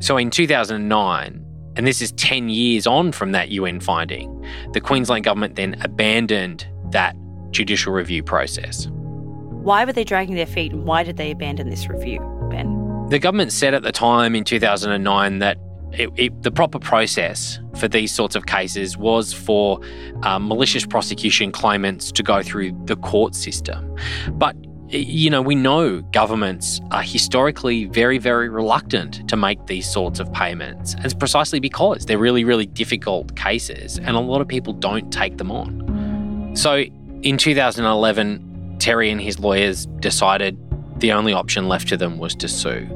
So 0.00 0.16
in 0.16 0.30
2009, 0.30 1.44
and 1.76 1.86
this 1.86 2.02
is 2.02 2.12
10 2.12 2.48
years 2.48 2.86
on 2.86 3.12
from 3.12 3.32
that 3.32 3.50
UN 3.50 3.80
finding, 3.80 4.44
the 4.72 4.80
Queensland 4.80 5.24
government 5.24 5.56
then 5.56 5.80
abandoned 5.82 6.66
that 6.90 7.16
judicial 7.50 7.92
review 7.92 8.22
process. 8.22 8.88
Why 8.90 9.84
were 9.84 9.92
they 9.92 10.04
dragging 10.04 10.34
their 10.34 10.46
feet 10.46 10.72
and 10.72 10.84
why 10.84 11.04
did 11.04 11.16
they 11.16 11.30
abandon 11.30 11.70
this 11.70 11.88
review, 11.88 12.20
Ben? 12.50 13.08
The 13.08 13.18
government 13.18 13.52
said 13.52 13.74
at 13.74 13.82
the 13.82 13.92
time 13.92 14.34
in 14.34 14.44
2009 14.44 15.38
that 15.38 15.58
it, 15.98 16.10
it, 16.16 16.42
the 16.42 16.50
proper 16.50 16.78
process 16.78 17.58
for 17.78 17.88
these 17.88 18.12
sorts 18.12 18.36
of 18.36 18.46
cases 18.46 18.96
was 18.96 19.32
for 19.32 19.80
um, 20.22 20.48
malicious 20.48 20.86
prosecution 20.86 21.52
claimants 21.52 22.12
to 22.12 22.22
go 22.22 22.42
through 22.42 22.72
the 22.84 22.96
court 22.96 23.34
system. 23.34 23.96
But 24.32 24.56
you 24.88 25.30
know, 25.30 25.42
we 25.42 25.54
know 25.54 26.02
governments 26.12 26.80
are 26.90 27.02
historically 27.02 27.86
very, 27.86 28.18
very 28.18 28.48
reluctant 28.48 29.28
to 29.28 29.36
make 29.36 29.66
these 29.66 29.90
sorts 29.90 30.20
of 30.20 30.32
payments. 30.32 30.94
And 30.94 31.04
it's 31.04 31.14
precisely 31.14 31.58
because 31.58 32.06
they're 32.06 32.18
really, 32.18 32.44
really 32.44 32.66
difficult 32.66 33.34
cases 33.34 33.98
and 33.98 34.10
a 34.10 34.20
lot 34.20 34.40
of 34.40 34.46
people 34.46 34.72
don't 34.72 35.12
take 35.12 35.38
them 35.38 35.50
on. 35.50 36.52
So 36.54 36.84
in 37.22 37.38
2011, 37.38 38.76
Terry 38.78 39.10
and 39.10 39.20
his 39.20 39.38
lawyers 39.38 39.86
decided 40.00 40.58
the 40.98 41.12
only 41.12 41.32
option 41.32 41.68
left 41.68 41.88
to 41.88 41.96
them 41.96 42.18
was 42.18 42.34
to 42.36 42.48
sue. 42.48 42.88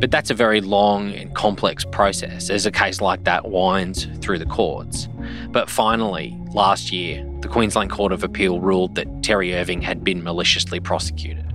But 0.00 0.10
that's 0.10 0.30
a 0.30 0.34
very 0.34 0.60
long 0.60 1.12
and 1.12 1.34
complex 1.34 1.84
process 1.84 2.50
as 2.50 2.66
a 2.66 2.70
case 2.70 3.00
like 3.00 3.24
that 3.24 3.48
winds 3.48 4.06
through 4.20 4.38
the 4.38 4.46
courts. 4.46 5.08
But 5.48 5.68
finally, 5.68 6.38
last 6.52 6.92
year, 6.92 7.26
the 7.40 7.48
Queensland 7.48 7.90
Court 7.90 8.12
of 8.12 8.22
Appeal 8.22 8.60
ruled 8.60 8.94
that 8.94 9.06
Terry 9.22 9.54
Irving 9.54 9.82
had 9.82 10.04
been 10.04 10.22
maliciously 10.22 10.80
prosecuted. 10.80 11.46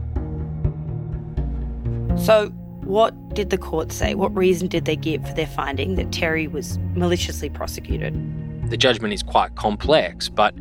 So, 2.17 2.50
what 2.84 3.13
did 3.34 3.50
the 3.50 3.58
court 3.58 3.91
say? 3.91 4.15
What 4.15 4.36
reason 4.36 4.67
did 4.67 4.86
they 4.86 4.95
give 4.95 5.26
for 5.28 5.34
their 5.34 5.47
finding 5.47 5.95
that 5.95 6.12
Terry 6.12 6.47
was 6.47 6.78
maliciously 6.95 7.50
prosecuted? 7.50 8.13
The 8.69 8.78
judgment 8.78 9.13
is 9.13 9.23
quite 9.23 9.56
complex, 9.56 10.30
but 10.30 10.54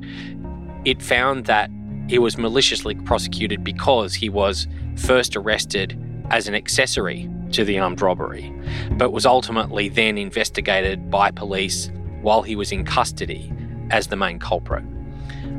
it 0.84 1.02
found 1.02 1.46
that 1.46 1.70
he 2.08 2.18
was 2.18 2.38
maliciously 2.38 2.94
prosecuted 2.94 3.64
because 3.64 4.14
he 4.14 4.28
was 4.28 4.66
first 4.96 5.36
arrested 5.36 6.00
as 6.30 6.48
an 6.48 6.54
accessory 6.54 7.28
to 7.52 7.64
the 7.64 7.78
armed 7.78 8.00
robbery, 8.00 8.52
but 8.92 9.12
was 9.12 9.26
ultimately 9.26 9.88
then 9.88 10.18
investigated 10.18 11.10
by 11.10 11.30
police 11.30 11.90
while 12.22 12.42
he 12.42 12.56
was 12.56 12.72
in 12.72 12.84
custody 12.84 13.52
as 13.90 14.08
the 14.08 14.16
main 14.16 14.38
culprit. 14.38 14.84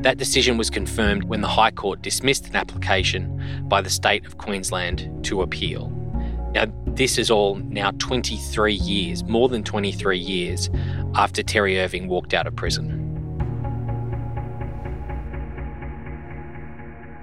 That 0.04 0.18
decision 0.18 0.58
was 0.58 0.70
confirmed 0.70 1.24
when 1.24 1.42
the 1.42 1.48
High 1.48 1.72
Court 1.72 2.02
dismissed 2.02 2.48
an 2.48 2.56
application 2.56 3.66
by 3.68 3.82
the 3.82 3.90
state 3.90 4.26
of 4.26 4.38
Queensland 4.38 5.26
to 5.26 5.42
appeal. 5.42 5.90
Now, 6.52 6.66
this 6.86 7.18
is 7.18 7.30
all 7.30 7.56
now 7.56 7.92
23 7.92 8.74
years, 8.74 9.24
more 9.24 9.50
than 9.50 9.64
23 9.64 10.18
years, 10.18 10.70
after 11.16 11.44
Terry 11.44 11.80
Irving 11.80 12.08
walked 12.08 12.34
out 12.34 12.48
of 12.48 12.56
prison. 12.56 13.07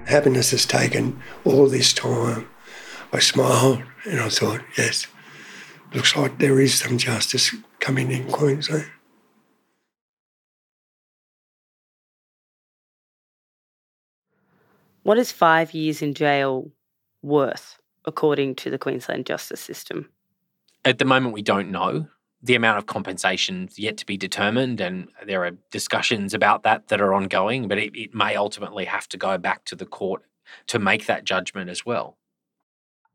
Happiness 0.05 0.51
has 0.51 0.65
taken 0.65 1.19
all 1.43 1.67
this 1.67 1.91
time. 1.91 2.47
I 3.11 3.19
smiled 3.19 3.83
and 4.05 4.19
I 4.19 4.29
thought, 4.29 4.61
yes, 4.77 5.07
looks 5.93 6.15
like 6.15 6.37
there 6.37 6.59
is 6.59 6.75
some 6.75 6.97
justice 6.97 7.55
coming 7.79 8.11
in 8.11 8.31
Queensland. 8.31 8.85
What 15.03 15.17
is 15.17 15.31
five 15.31 15.73
years 15.73 16.01
in 16.01 16.13
jail 16.13 16.71
worth, 17.21 17.77
according 18.05 18.55
to 18.55 18.69
the 18.69 18.77
Queensland 18.79 19.25
justice 19.25 19.61
system? 19.61 20.09
At 20.83 20.99
the 20.99 21.05
moment, 21.05 21.33
we 21.33 21.41
don't 21.41 21.71
know. 21.71 22.07
The 22.45 22.53
amount 22.53 22.77
of 22.77 22.85
compensation 22.85 23.67
is 23.67 23.79
yet 23.79 23.97
to 23.97 24.05
be 24.05 24.17
determined, 24.17 24.79
and 24.79 25.07
there 25.25 25.43
are 25.45 25.51
discussions 25.71 26.35
about 26.35 26.61
that 26.61 26.89
that 26.89 27.01
are 27.01 27.13
ongoing, 27.13 27.67
but 27.67 27.79
it, 27.79 27.95
it 27.95 28.13
may 28.13 28.35
ultimately 28.35 28.85
have 28.85 29.07
to 29.09 29.17
go 29.17 29.39
back 29.39 29.65
to 29.65 29.75
the 29.75 29.85
court 29.85 30.21
to 30.67 30.77
make 30.77 31.07
that 31.07 31.23
judgment 31.23 31.71
as 31.71 31.87
well. 31.87 32.17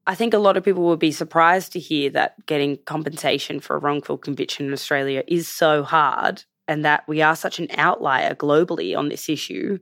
I 0.05 0.17
think 0.17 0.35
a 0.35 0.39
lot 0.39 0.57
of 0.57 0.65
people 0.65 0.83
would 0.87 0.99
be 0.99 1.13
surprised 1.13 1.71
to 1.73 1.79
hear 1.79 2.11
that 2.11 2.45
getting 2.47 2.79
compensation 2.87 3.61
for 3.61 3.77
a 3.77 3.79
wrongful 3.79 4.19
conviction 4.19 4.67
in 4.67 4.73
Australia 4.73 5.23
is 5.29 5.47
so 5.47 5.85
hard 5.85 6.43
and 6.67 6.85
that 6.85 7.07
we 7.07 7.23
are 7.23 7.37
such 7.37 7.61
an 7.61 7.69
outlier 7.77 8.35
globally 8.35 8.97
on 8.99 9.11
this 9.11 9.29
issue. 9.29 9.79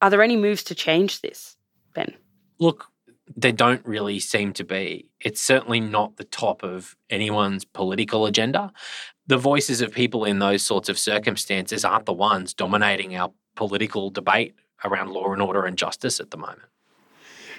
Are 0.00 0.08
there 0.08 0.22
any 0.22 0.36
moves 0.36 0.62
to 0.64 0.74
change 0.74 1.20
this, 1.20 1.56
Ben? 1.94 2.14
Look, 2.58 2.86
they 3.38 3.52
don't 3.52 3.84
really 3.86 4.18
seem 4.18 4.52
to 4.52 4.64
be. 4.64 5.06
It's 5.20 5.40
certainly 5.40 5.78
not 5.78 6.16
the 6.16 6.24
top 6.24 6.64
of 6.64 6.96
anyone's 7.08 7.64
political 7.64 8.26
agenda. 8.26 8.72
The 9.28 9.38
voices 9.38 9.80
of 9.80 9.92
people 9.92 10.24
in 10.24 10.40
those 10.40 10.62
sorts 10.62 10.88
of 10.88 10.98
circumstances 10.98 11.84
aren't 11.84 12.06
the 12.06 12.12
ones 12.12 12.52
dominating 12.52 13.14
our 13.14 13.30
political 13.54 14.10
debate 14.10 14.56
around 14.84 15.10
law 15.10 15.32
and 15.32 15.40
order 15.40 15.64
and 15.64 15.78
justice 15.78 16.18
at 16.18 16.32
the 16.32 16.36
moment. 16.36 16.62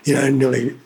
You 0.04 0.16
know, 0.16 0.30
nearly, 0.30 0.78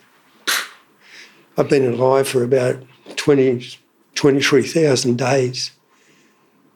I've 1.58 1.70
been 1.70 1.92
alive 1.92 2.28
for 2.28 2.44
about 2.44 2.84
20, 3.16 3.68
23,000 4.14 5.18
days. 5.18 5.72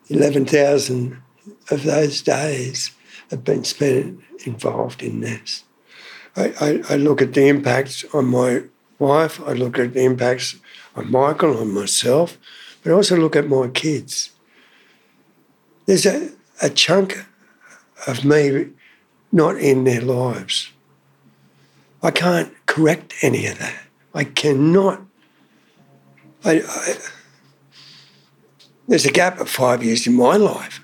11,000 0.09 1.21
of 1.69 1.83
those 1.83 2.21
days 2.23 2.91
have 3.29 3.43
been 3.43 3.63
spent 3.63 4.21
involved 4.45 5.03
in 5.03 5.19
this. 5.19 5.65
I, 6.37 6.83
I, 6.89 6.95
look 6.97 7.21
at 7.21 7.33
the 7.33 7.47
impacts 7.47 8.05
on 8.13 8.25
my 8.27 8.63
wife, 8.99 9.41
I 9.41 9.53
look 9.53 9.79
at 9.79 9.93
the 9.93 10.03
impacts 10.03 10.55
on 10.95 11.11
Michael, 11.11 11.57
on 11.57 11.73
myself, 11.73 12.37
but 12.83 12.91
I 12.91 12.93
also 12.93 13.17
look 13.17 13.35
at 13.35 13.47
my 13.47 13.67
kids. 13.69 14.31
There's 15.87 16.05
a, 16.05 16.29
a 16.61 16.69
chunk 16.69 17.25
of 18.05 18.23
me 18.23 18.67
not 19.31 19.57
in 19.57 19.83
their 19.83 20.01
lives. 20.01 20.71
I 22.03 22.11
can't 22.11 22.53
correct 22.67 23.15
any 23.21 23.47
of 23.47 23.57
that. 23.57 23.83
I 24.13 24.23
cannot. 24.23 25.01
I, 26.45 26.61
I, 26.61 26.93
there's 28.87 29.05
a 29.05 29.11
gap 29.11 29.39
of 29.39 29.49
five 29.49 29.83
years 29.83 30.07
in 30.07 30.13
my 30.13 30.37
life, 30.37 30.81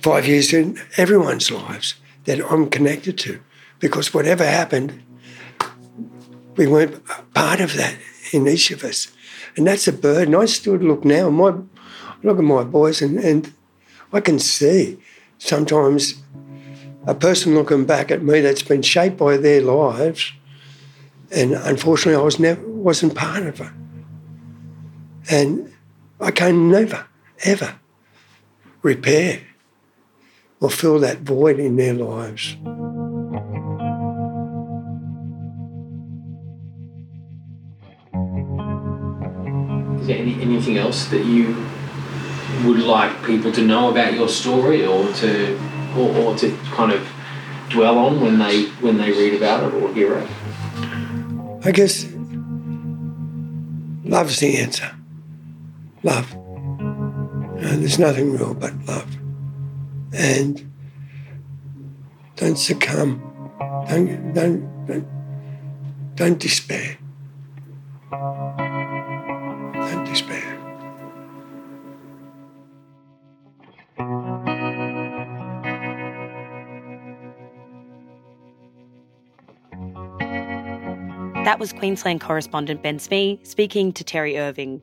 five 0.00 0.26
years 0.26 0.52
in 0.52 0.78
everyone's 0.96 1.50
lives 1.50 1.94
that 2.24 2.40
I'm 2.50 2.70
connected 2.70 3.18
to, 3.18 3.40
because 3.86 4.12
whatever 4.12 4.44
happened, 4.44 5.00
we 6.56 6.66
weren't 6.66 7.00
part 7.34 7.60
of 7.60 7.74
that 7.74 7.96
in 8.32 8.48
each 8.48 8.72
of 8.72 8.82
us, 8.82 9.12
and 9.56 9.64
that's 9.68 9.86
a 9.86 9.92
burden. 9.92 10.34
I 10.34 10.46
still 10.46 10.74
look 10.74 11.04
now, 11.04 11.30
my 11.30 11.52
look 12.24 12.38
at 12.38 12.44
my 12.44 12.64
boys, 12.64 13.00
and, 13.00 13.16
and 13.20 13.52
I 14.12 14.18
can 14.20 14.40
see 14.40 14.98
sometimes 15.38 16.20
a 17.06 17.14
person 17.14 17.54
looking 17.54 17.84
back 17.84 18.10
at 18.10 18.24
me 18.24 18.40
that's 18.40 18.62
been 18.62 18.82
shaped 18.82 19.18
by 19.18 19.36
their 19.36 19.60
lives, 19.60 20.32
and 21.30 21.52
unfortunately, 21.52 22.20
I 22.20 22.24
was 22.24 22.40
never 22.40 22.60
wasn't 22.66 23.14
part 23.14 23.44
of 23.44 23.60
it, 23.60 23.72
and 25.30 25.72
I 26.20 26.32
can 26.32 26.70
never 26.72 27.06
ever 27.44 27.78
repair 28.82 29.42
or 30.60 30.70
fill 30.70 30.98
that 30.98 31.18
void 31.18 31.60
in 31.60 31.76
their 31.76 31.94
lives. 31.94 32.56
Is 40.06 40.10
there 40.10 40.22
any, 40.22 40.40
anything 40.40 40.78
else 40.78 41.06
that 41.06 41.24
you 41.24 41.66
would 42.64 42.78
like 42.78 43.24
people 43.24 43.50
to 43.50 43.60
know 43.60 43.90
about 43.90 44.14
your 44.14 44.28
story 44.28 44.86
or 44.86 45.12
to 45.14 45.58
or, 45.96 46.16
or 46.18 46.36
to 46.36 46.56
kind 46.66 46.92
of 46.92 47.04
dwell 47.70 47.98
on 47.98 48.20
when 48.20 48.38
they 48.38 48.66
when 48.80 48.98
they 48.98 49.10
read 49.10 49.34
about 49.34 49.64
it 49.64 49.74
or 49.74 49.92
hear 49.92 50.18
it? 50.18 50.30
I 51.64 51.72
guess 51.72 52.04
love's 54.04 54.38
the 54.38 54.56
answer. 54.58 54.94
Love. 56.04 56.32
And 56.32 57.82
there's 57.82 57.98
nothing 57.98 58.30
real 58.30 58.54
but 58.54 58.72
love. 58.84 59.12
And 60.12 60.72
don't 62.36 62.54
succumb. 62.54 63.20
Don't, 63.88 64.32
don't, 64.34 64.86
don't, 64.86 65.08
don't 66.14 66.38
despair. 66.38 66.96
That 81.46 81.60
was 81.60 81.72
Queensland 81.72 82.20
correspondent 82.20 82.82
Ben 82.82 82.98
Smee 82.98 83.38
speaking 83.44 83.92
to 83.92 84.02
Terry 84.02 84.36
Irving. 84.36 84.82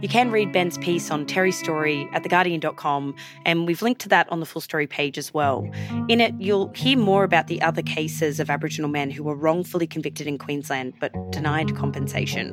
You 0.00 0.08
can 0.08 0.30
read 0.30 0.50
Ben's 0.50 0.78
piece 0.78 1.10
on 1.10 1.26
Terry's 1.26 1.58
story 1.58 2.08
at 2.14 2.22
theguardian.com, 2.22 3.14
and 3.44 3.66
we've 3.66 3.82
linked 3.82 4.00
to 4.00 4.08
that 4.08 4.26
on 4.32 4.40
the 4.40 4.46
full 4.46 4.62
story 4.62 4.86
page 4.86 5.18
as 5.18 5.34
well. 5.34 5.70
In 6.08 6.22
it, 6.22 6.32
you'll 6.38 6.72
hear 6.72 6.96
more 6.96 7.22
about 7.22 7.48
the 7.48 7.60
other 7.60 7.82
cases 7.82 8.40
of 8.40 8.48
Aboriginal 8.48 8.88
men 8.88 9.10
who 9.10 9.22
were 9.22 9.34
wrongfully 9.34 9.86
convicted 9.86 10.26
in 10.26 10.38
Queensland 10.38 10.94
but 11.00 11.12
denied 11.30 11.76
compensation. 11.76 12.52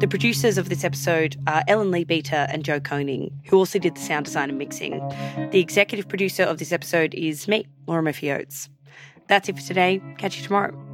The 0.00 0.08
producers 0.08 0.58
of 0.58 0.68
this 0.68 0.82
episode 0.82 1.36
are 1.46 1.62
Ellen 1.68 1.92
Leabeater 1.92 2.48
and 2.50 2.64
Joe 2.64 2.80
Koning, 2.80 3.30
who 3.44 3.58
also 3.58 3.78
did 3.78 3.94
the 3.94 4.00
sound 4.00 4.24
design 4.24 4.48
and 4.48 4.58
mixing. 4.58 4.98
The 5.52 5.60
executive 5.60 6.08
producer 6.08 6.42
of 6.42 6.58
this 6.58 6.72
episode 6.72 7.14
is 7.14 7.46
me, 7.46 7.68
Laura 7.86 8.02
Murphy 8.02 8.32
Oates. 8.32 8.68
That's 9.28 9.48
it 9.48 9.54
for 9.54 9.62
today. 9.62 10.02
Catch 10.18 10.38
you 10.38 10.42
tomorrow. 10.42 10.85